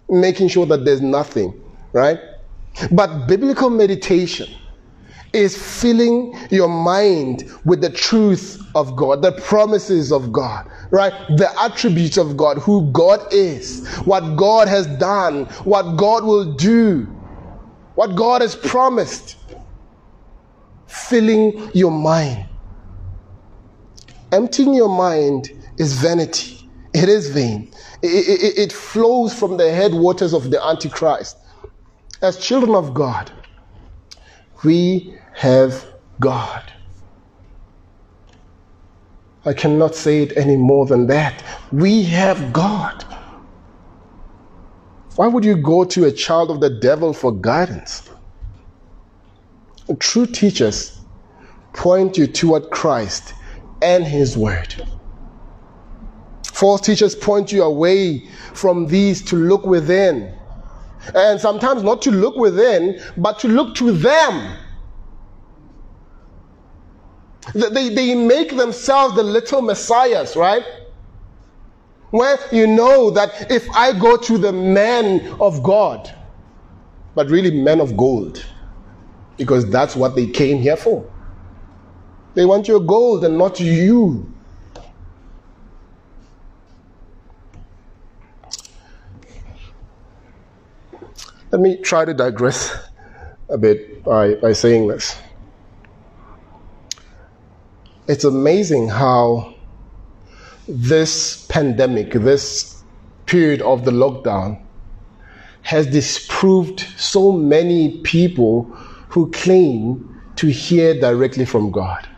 making 0.08 0.48
sure 0.48 0.64
that 0.66 0.86
there's 0.86 1.02
nothing, 1.02 1.52
right? 1.92 2.18
But 2.90 3.26
biblical 3.26 3.68
meditation 3.68 4.48
is 5.34 5.56
filling 5.56 6.34
your 6.50 6.68
mind 6.68 7.44
with 7.66 7.82
the 7.82 7.90
truth 7.90 8.60
of 8.74 8.96
God, 8.96 9.20
the 9.20 9.32
promises 9.32 10.10
of 10.12 10.32
God, 10.32 10.66
right? 10.90 11.12
The 11.36 11.52
attributes 11.60 12.16
of 12.16 12.38
God, 12.38 12.56
who 12.56 12.90
God 12.90 13.20
is, 13.32 13.86
what 13.98 14.36
God 14.36 14.66
has 14.66 14.86
done, 14.96 15.44
what 15.64 15.96
God 15.96 16.24
will 16.24 16.54
do 16.54 17.19
what 18.00 18.14
God 18.14 18.40
has 18.40 18.56
promised, 18.56 19.36
filling 20.86 21.70
your 21.74 21.90
mind. 21.90 22.46
Emptying 24.32 24.72
your 24.72 24.88
mind 24.88 25.50
is 25.76 25.92
vanity. 25.92 26.66
It 26.94 27.10
is 27.10 27.28
vain. 27.28 27.70
It, 28.00 28.06
it, 28.08 28.58
it 28.58 28.72
flows 28.72 29.38
from 29.38 29.58
the 29.58 29.70
headwaters 29.70 30.32
of 30.32 30.50
the 30.50 30.64
Antichrist. 30.64 31.36
As 32.22 32.38
children 32.38 32.74
of 32.74 32.94
God, 32.94 33.30
we 34.64 35.14
have 35.34 35.84
God. 36.20 36.72
I 39.44 39.52
cannot 39.52 39.94
say 39.94 40.22
it 40.22 40.38
any 40.38 40.56
more 40.56 40.86
than 40.86 41.06
that. 41.08 41.44
We 41.70 42.04
have 42.04 42.50
God. 42.50 43.04
Why 45.20 45.26
would 45.26 45.44
you 45.44 45.54
go 45.54 45.85
to 45.85 46.06
a 46.06 46.11
child 46.11 46.50
of 46.50 46.61
the 46.61 46.70
devil 46.70 47.12
for 47.12 47.30
guidance? 47.30 48.09
True 49.98 50.24
teachers 50.24 50.98
point 51.74 52.16
you 52.16 52.26
toward 52.26 52.70
Christ 52.70 53.35
and 53.83 54.02
His 54.02 54.38
Word. 54.38 54.74
False 56.46 56.80
teachers 56.80 57.14
point 57.14 57.52
you 57.52 57.64
away 57.64 58.30
from 58.54 58.87
these 58.87 59.22
to 59.26 59.37
look 59.37 59.66
within. 59.66 60.35
And 61.14 61.38
sometimes 61.38 61.83
not 61.83 62.00
to 62.00 62.11
look 62.11 62.37
within, 62.37 62.98
but 63.18 63.38
to 63.40 63.48
look 63.48 63.74
to 63.74 63.92
them. 63.92 64.56
They, 67.54 67.90
they 67.90 68.14
make 68.14 68.56
themselves 68.56 69.16
the 69.16 69.22
little 69.22 69.61
messiahs, 69.61 70.35
right? 70.35 70.64
Where 72.10 72.38
you 72.50 72.66
know 72.66 73.10
that 73.10 73.50
if 73.50 73.68
I 73.70 73.96
go 73.98 74.16
to 74.16 74.38
the 74.38 74.52
men 74.52 75.36
of 75.40 75.62
God, 75.62 76.12
but 77.14 77.28
really 77.28 77.50
men 77.50 77.80
of 77.80 77.96
gold, 77.96 78.44
because 79.36 79.68
that's 79.70 79.94
what 79.94 80.16
they 80.16 80.26
came 80.26 80.58
here 80.58 80.76
for. 80.76 81.08
They 82.34 82.44
want 82.44 82.68
your 82.68 82.80
gold 82.80 83.24
and 83.24 83.38
not 83.38 83.60
you. 83.60 84.32
Let 91.50 91.60
me 91.60 91.78
try 91.78 92.04
to 92.04 92.14
digress 92.14 92.76
a 93.48 93.58
bit 93.58 94.04
by, 94.04 94.34
by 94.34 94.52
saying 94.52 94.86
this. 94.86 95.16
It's 98.06 98.24
amazing 98.24 98.88
how 98.88 99.54
this 100.70 101.46
pandemic, 101.48 102.12
this 102.12 102.83
period 103.26 103.61
of 103.62 103.85
the 103.85 103.90
lockdown, 103.90 104.62
has 105.62 105.87
disproved 105.87 106.80
so 106.96 107.33
many 107.33 108.00
people 108.02 108.64
who 109.09 109.30
claim 109.30 110.20
to 110.37 110.46
hear 110.46 110.98
directly 110.98 111.44
from 111.44 111.70
God. 111.70 112.09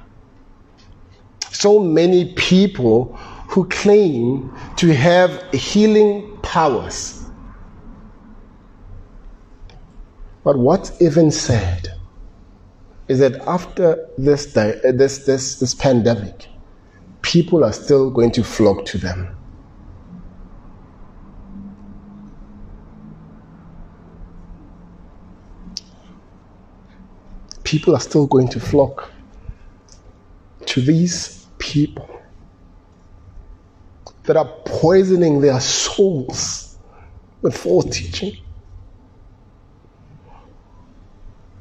So 1.51 1.79
many 1.79 2.33
people 2.35 3.15
who 3.49 3.69
claim 3.69 4.55
to 4.77 4.95
have 4.95 5.43
healing 5.53 6.39
powers 6.43 7.23
But 10.45 10.59
what's 10.59 11.01
even 11.01 11.31
said 11.31 11.89
is 13.09 13.19
that 13.21 13.37
after 13.47 14.09
this, 14.19 14.57
uh, 14.57 14.81
this, 14.95 15.25
this, 15.25 15.59
this 15.61 15.75
pandemic, 15.75 16.49
people 17.33 17.65
are 17.65 17.73
still 17.73 18.11
going 18.11 18.31
to 18.31 18.45
flock 18.45 18.85
to 18.85 18.99
them. 18.99 19.35
People 27.65 27.97
are 27.97 28.01
still 28.01 28.27
going 28.27 28.49
to 28.49 28.61
flock 28.61 29.11
to 30.67 30.83
these 30.83 31.47
people 31.57 32.07
that 34.25 34.37
are 34.37 34.53
poisoning 34.67 35.41
their 35.41 35.59
souls 35.59 36.77
with 37.41 37.57
false 37.57 37.87
teaching. 37.97 38.37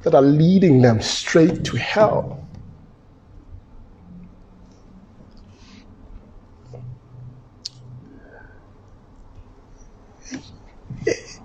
that 0.03 0.15
are 0.15 0.23
leading 0.23 0.81
them 0.81 0.99
straight 0.99 1.63
to 1.63 1.77
hell. 1.77 2.43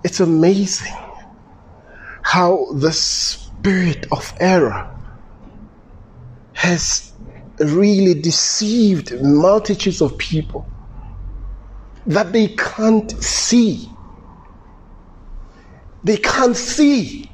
It's 0.07 0.21
amazing 0.21 0.95
how 2.21 2.67
the 2.71 2.93
spirit 2.93 4.05
of 4.09 4.33
error 4.39 4.89
has 6.53 7.11
really 7.59 8.13
deceived 8.13 9.21
multitudes 9.21 10.01
of 10.01 10.17
people 10.17 10.65
that 12.05 12.31
they 12.31 12.47
can't 12.55 13.11
see. 13.21 13.91
They 16.05 16.15
can't 16.15 16.55
see 16.55 17.29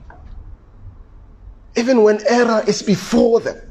even 1.75 2.01
when 2.01 2.25
error 2.27 2.63
is 2.65 2.81
before 2.81 3.39
them. 3.39 3.62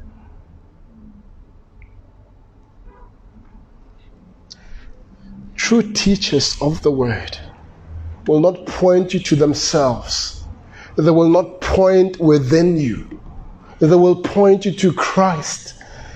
True 5.57 5.91
teachers 5.91 6.55
of 6.61 6.81
the 6.83 6.91
word 6.91 7.37
will 8.25 8.39
not 8.39 8.65
point 8.65 9.13
you 9.13 9.19
to 9.19 9.35
themselves, 9.35 10.43
they 10.97 11.11
will 11.11 11.29
not 11.29 11.61
point 11.61 12.19
within 12.19 12.77
you, 12.77 13.19
they 13.79 13.95
will 13.95 14.21
point 14.21 14.65
you 14.65 14.71
to 14.71 14.93
Christ 14.93 15.75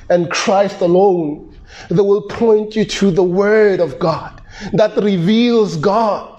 and 0.09 0.29
Christ 0.31 0.81
alone. 0.81 1.43
They 1.89 2.01
will 2.01 2.21
point 2.23 2.75
you 2.75 2.85
to 2.85 3.11
the 3.11 3.23
Word 3.23 3.79
of 3.79 3.99
God 3.99 4.41
that 4.73 4.95
reveals 4.97 5.75
God 5.75 6.37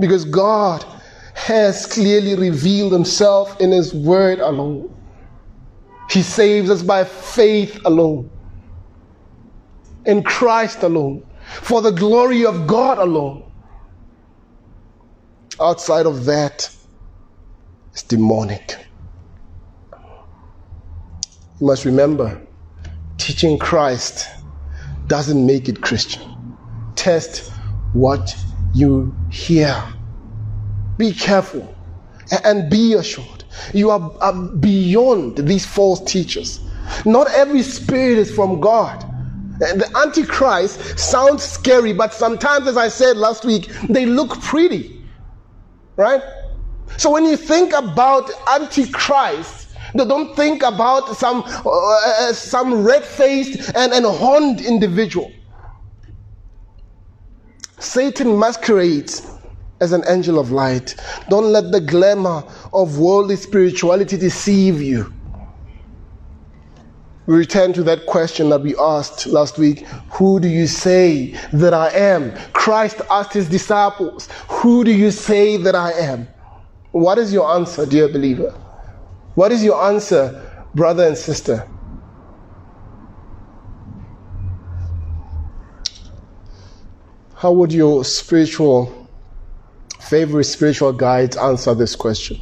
Because 0.00 0.24
God 0.24 0.84
has 1.34 1.84
clearly 1.84 2.34
revealed 2.34 2.92
himself 2.92 3.60
in 3.60 3.70
his 3.70 3.92
word 3.92 4.40
alone. 4.40 4.92
He 6.08 6.22
saves 6.22 6.70
us 6.70 6.82
by 6.82 7.04
faith 7.04 7.78
alone, 7.84 8.30
in 10.06 10.22
Christ 10.22 10.82
alone, 10.82 11.26
for 11.62 11.82
the 11.82 11.90
glory 11.90 12.44
of 12.46 12.66
God 12.66 12.98
alone. 12.98 13.44
Outside 15.60 16.06
of 16.06 16.24
that, 16.24 16.70
it's 17.92 18.02
demonic. 18.02 18.76
You 21.60 21.66
must 21.66 21.84
remember, 21.84 22.40
teaching 23.18 23.58
Christ 23.58 24.28
doesn't 25.06 25.44
make 25.44 25.68
it 25.68 25.82
Christian. 25.82 26.22
Test 26.94 27.52
what 27.92 28.34
you 28.74 29.14
hear. 29.30 29.82
Be 30.96 31.12
careful 31.12 31.74
and 32.44 32.70
be 32.70 32.94
assured. 32.94 33.44
You 33.74 33.90
are, 33.90 34.32
beyond 34.32 35.38
these 35.38 35.66
false 35.66 36.00
teachers. 36.10 36.60
Not 37.04 37.28
every 37.32 37.62
spirit 37.62 38.18
is 38.18 38.32
from 38.34 38.60
God. 38.60 39.04
The 39.60 39.90
Antichrist 39.94 40.98
sounds 40.98 41.42
scary, 41.42 41.92
but 41.92 42.14
sometimes, 42.14 42.66
as 42.66 42.78
I 42.78 42.88
said 42.88 43.18
last 43.18 43.44
week, 43.44 43.66
they 43.90 44.06
look 44.06 44.40
pretty. 44.40 45.04
Right? 45.96 46.22
So 46.96 47.10
when 47.10 47.26
you 47.26 47.36
think 47.36 47.74
about 47.74 48.30
Antichrist, 48.48 49.68
don't 49.94 50.34
think 50.34 50.62
about 50.62 51.14
some, 51.16 51.44
uh, 51.46 52.32
some 52.32 52.82
red 52.82 53.04
faced 53.04 53.72
and, 53.76 53.92
and 53.92 54.06
horned 54.06 54.62
individual. 54.62 55.30
Satan 57.78 58.38
masquerades 58.38 59.30
as 59.80 59.92
an 59.92 60.04
angel 60.08 60.38
of 60.38 60.52
light. 60.52 60.94
Don't 61.28 61.52
let 61.52 61.70
the 61.70 61.80
glamour 61.80 62.44
of 62.72 62.98
worldly 62.98 63.36
spirituality 63.36 64.16
deceive 64.16 64.80
you. 64.80 65.12
We 67.30 67.36
return 67.36 67.72
to 67.74 67.84
that 67.84 68.06
question 68.06 68.48
that 68.48 68.60
we 68.62 68.74
asked 68.76 69.28
last 69.28 69.56
week 69.56 69.86
Who 70.14 70.40
do 70.40 70.48
you 70.48 70.66
say 70.66 71.36
that 71.52 71.72
I 71.72 71.90
am? 71.90 72.36
Christ 72.52 73.00
asked 73.08 73.34
his 73.34 73.48
disciples, 73.48 74.28
Who 74.48 74.82
do 74.82 74.90
you 74.90 75.12
say 75.12 75.56
that 75.58 75.76
I 75.76 75.92
am? 75.92 76.26
What 76.90 77.18
is 77.18 77.32
your 77.32 77.48
answer, 77.54 77.86
dear 77.86 78.08
believer? 78.08 78.50
What 79.36 79.52
is 79.52 79.62
your 79.62 79.80
answer, 79.80 80.44
brother 80.74 81.06
and 81.06 81.16
sister? 81.16 81.68
How 87.36 87.52
would 87.52 87.72
your 87.72 88.04
spiritual, 88.04 89.08
favorite 90.00 90.46
spiritual 90.46 90.92
guides 90.92 91.36
answer 91.36 91.76
this 91.76 91.94
question? 91.94 92.40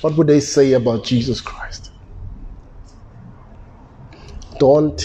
What 0.00 0.16
would 0.16 0.28
they 0.28 0.40
say 0.40 0.72
about 0.72 1.04
Jesus 1.04 1.42
Christ? 1.42 1.85
Don't 4.58 5.02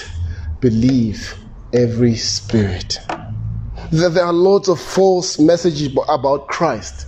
believe 0.60 1.36
every 1.74 2.16
spirit. 2.16 3.00
There 3.92 4.24
are 4.24 4.34
lots 4.34 4.70
of 4.70 4.80
false 4.80 5.40
messages 5.40 5.96
about 6.08 6.48
Christ. 6.48 7.08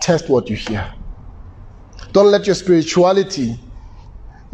Test 0.00 0.28
what 0.28 0.48
you 0.48 0.56
hear. 0.56 0.92
Don't 2.12 2.30
let 2.30 2.46
your 2.46 2.54
spirituality 2.54 3.58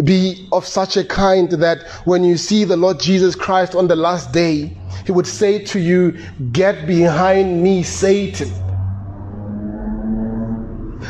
be 0.02 0.48
of 0.50 0.66
such 0.66 0.96
a 0.96 1.04
kind 1.04 1.50
that 1.50 1.82
when 2.04 2.24
you 2.24 2.36
see 2.36 2.64
the 2.64 2.76
Lord 2.76 2.98
Jesus 2.98 3.36
Christ 3.36 3.74
on 3.74 3.86
the 3.86 3.94
last 3.94 4.32
day, 4.32 4.76
he 5.06 5.12
would 5.12 5.26
say 5.26 5.62
to 5.66 5.78
you, 5.78 6.18
Get 6.52 6.86
behind 6.86 7.62
me, 7.62 7.82
Satan. 7.82 8.50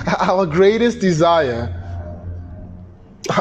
Our 0.21 0.45
greatest 0.45 1.01
desire, 1.01 1.84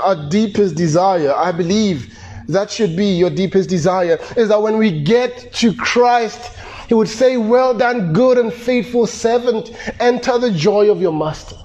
our 0.02 0.30
deepest 0.30 0.76
desire, 0.76 1.34
I 1.34 1.52
believe 1.52 2.18
that 2.48 2.70
should 2.70 2.96
be 2.96 3.06
your 3.06 3.30
deepest 3.30 3.70
desire, 3.70 4.20
is 4.36 4.50
that 4.50 4.62
when 4.62 4.78
we 4.78 5.04
get 5.04 5.54
to 5.54 5.74
Christ, 5.74 6.58
he 6.88 6.94
would 6.94 7.08
say, 7.08 7.38
Well 7.38 7.74
done, 7.74 8.14
good 8.14 8.38
and 8.38 8.54
faithful 8.54 9.08
servant, 9.08 9.72
enter 10.00 10.38
the 10.38 10.52
joy 10.52 10.90
of 10.92 11.02
your 11.02 11.14
master. 11.14 11.56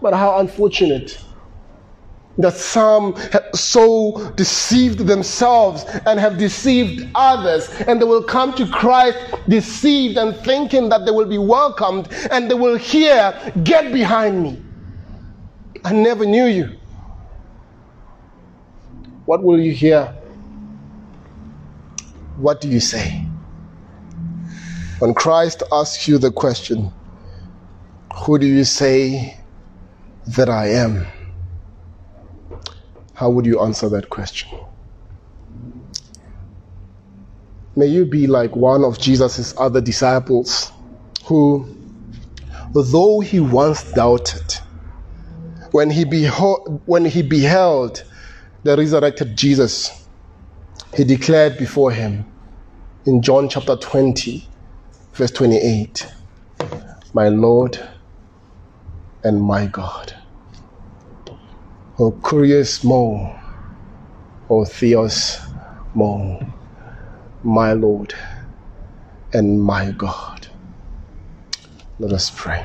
But 0.00 0.14
how 0.14 0.38
unfortunate 0.38 1.18
that 2.38 2.54
some 2.54 3.14
have 3.14 3.44
so 3.54 4.32
deceived 4.36 5.00
themselves 5.06 5.84
and 6.06 6.18
have 6.18 6.36
deceived 6.36 7.08
others, 7.14 7.70
and 7.86 8.00
they 8.00 8.04
will 8.04 8.24
come 8.24 8.52
to 8.54 8.66
Christ 8.66 9.18
deceived 9.48 10.18
and 10.18 10.36
thinking 10.38 10.88
that 10.88 11.04
they 11.04 11.12
will 11.12 11.26
be 11.28 11.38
welcomed, 11.38 12.08
and 12.30 12.50
they 12.50 12.54
will 12.54 12.76
hear, 12.76 13.52
Get 13.62 13.92
behind 13.92 14.42
me. 14.42 14.60
I 15.84 15.92
never 15.92 16.24
knew 16.24 16.46
you. 16.46 16.78
What 19.26 19.42
will 19.42 19.60
you 19.60 19.72
hear? 19.72 20.14
What 22.38 22.60
do 22.62 22.68
you 22.68 22.80
say? 22.80 23.26
When 24.98 25.12
Christ 25.12 25.62
asks 25.70 26.08
you 26.08 26.16
the 26.16 26.32
question, 26.32 26.90
Who 28.14 28.38
do 28.38 28.46
you 28.46 28.64
say 28.64 29.38
that 30.26 30.48
I 30.48 30.68
am? 30.68 31.06
How 33.12 33.28
would 33.28 33.44
you 33.44 33.60
answer 33.60 33.88
that 33.90 34.08
question? 34.08 34.58
May 37.76 37.86
you 37.86 38.06
be 38.06 38.26
like 38.26 38.56
one 38.56 38.84
of 38.84 38.98
Jesus' 38.98 39.52
other 39.58 39.80
disciples 39.80 40.72
who, 41.24 41.66
though 42.72 43.20
he 43.20 43.40
once 43.40 43.92
doubted, 43.92 44.60
when 45.74 45.90
he, 45.90 46.04
beho- 46.04 46.80
when 46.86 47.04
he 47.04 47.20
beheld 47.20 48.04
the 48.62 48.76
resurrected 48.76 49.36
Jesus, 49.36 50.08
he 50.94 51.02
declared 51.02 51.58
before 51.58 51.90
him 51.90 52.24
in 53.06 53.20
John 53.20 53.48
chapter 53.48 53.74
20, 53.74 54.48
verse 55.14 55.32
28, 55.32 56.06
My 57.12 57.28
Lord 57.28 57.80
and 59.24 59.42
my 59.42 59.66
God. 59.66 60.14
Oh, 61.98 62.06
o 62.06 62.12
Kurios 62.22 62.84
Mo, 62.84 63.36
O 64.48 64.60
oh, 64.60 64.64
Theos 64.64 65.40
Mo, 65.92 66.38
my 67.42 67.72
Lord 67.72 68.14
and 69.32 69.60
my 69.60 69.90
God. 69.90 70.46
Let 71.98 72.12
us 72.12 72.30
pray. 72.30 72.64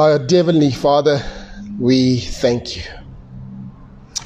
Our 0.00 0.18
Heavenly 0.18 0.70
Father, 0.70 1.22
we 1.78 2.20
thank 2.20 2.74
you. 2.74 2.82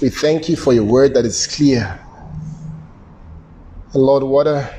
We 0.01 0.09
thank 0.09 0.49
you 0.49 0.55
for 0.55 0.72
your 0.72 0.85
word 0.85 1.14
that 1.14 1.25
is 1.25 1.49
clear. 1.49 1.99
And 3.93 4.01
Lord, 4.01 4.22
what 4.22 4.47
a 4.47 4.72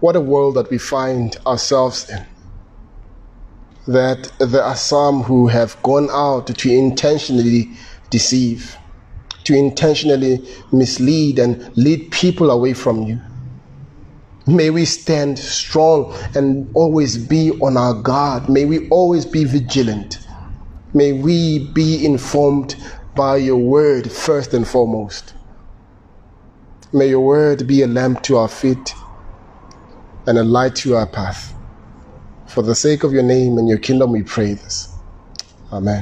what 0.00 0.16
a 0.16 0.20
world 0.20 0.56
that 0.56 0.68
we 0.68 0.76
find 0.76 1.34
ourselves 1.46 2.10
in 2.10 2.26
that 3.86 4.30
there 4.38 4.62
are 4.62 4.76
some 4.76 5.22
who 5.22 5.46
have 5.46 5.82
gone 5.82 6.10
out 6.12 6.48
to 6.48 6.70
intentionally 6.70 7.70
deceive, 8.10 8.76
to 9.44 9.54
intentionally 9.54 10.46
mislead 10.72 11.38
and 11.38 11.74
lead 11.74 12.10
people 12.10 12.50
away 12.50 12.74
from 12.74 13.04
you. 13.04 13.18
May 14.46 14.70
we 14.70 14.84
stand 14.84 15.38
strong 15.38 16.14
and 16.34 16.68
always 16.74 17.16
be 17.16 17.52
on 17.60 17.76
our 17.76 17.94
guard. 17.94 18.48
May 18.48 18.64
we 18.64 18.88
always 18.88 19.24
be 19.24 19.44
vigilant. 19.44 20.18
May 20.94 21.12
we 21.12 21.70
be 21.72 22.04
informed 22.04 22.76
by 23.14 23.36
your 23.36 23.56
word 23.58 24.10
first 24.10 24.52
and 24.54 24.66
foremost. 24.66 25.34
May 26.92 27.08
your 27.08 27.20
word 27.20 27.66
be 27.66 27.82
a 27.82 27.86
lamp 27.86 28.22
to 28.24 28.36
our 28.36 28.48
feet 28.48 28.94
and 30.26 30.38
a 30.38 30.44
light 30.44 30.76
to 30.76 30.96
our 30.96 31.06
path. 31.06 31.54
For 32.46 32.62
the 32.62 32.74
sake 32.74 33.04
of 33.04 33.12
your 33.12 33.22
name 33.22 33.58
and 33.58 33.68
your 33.68 33.78
kingdom, 33.78 34.12
we 34.12 34.22
pray 34.22 34.54
this. 34.54 34.88
Amen. 35.72 36.00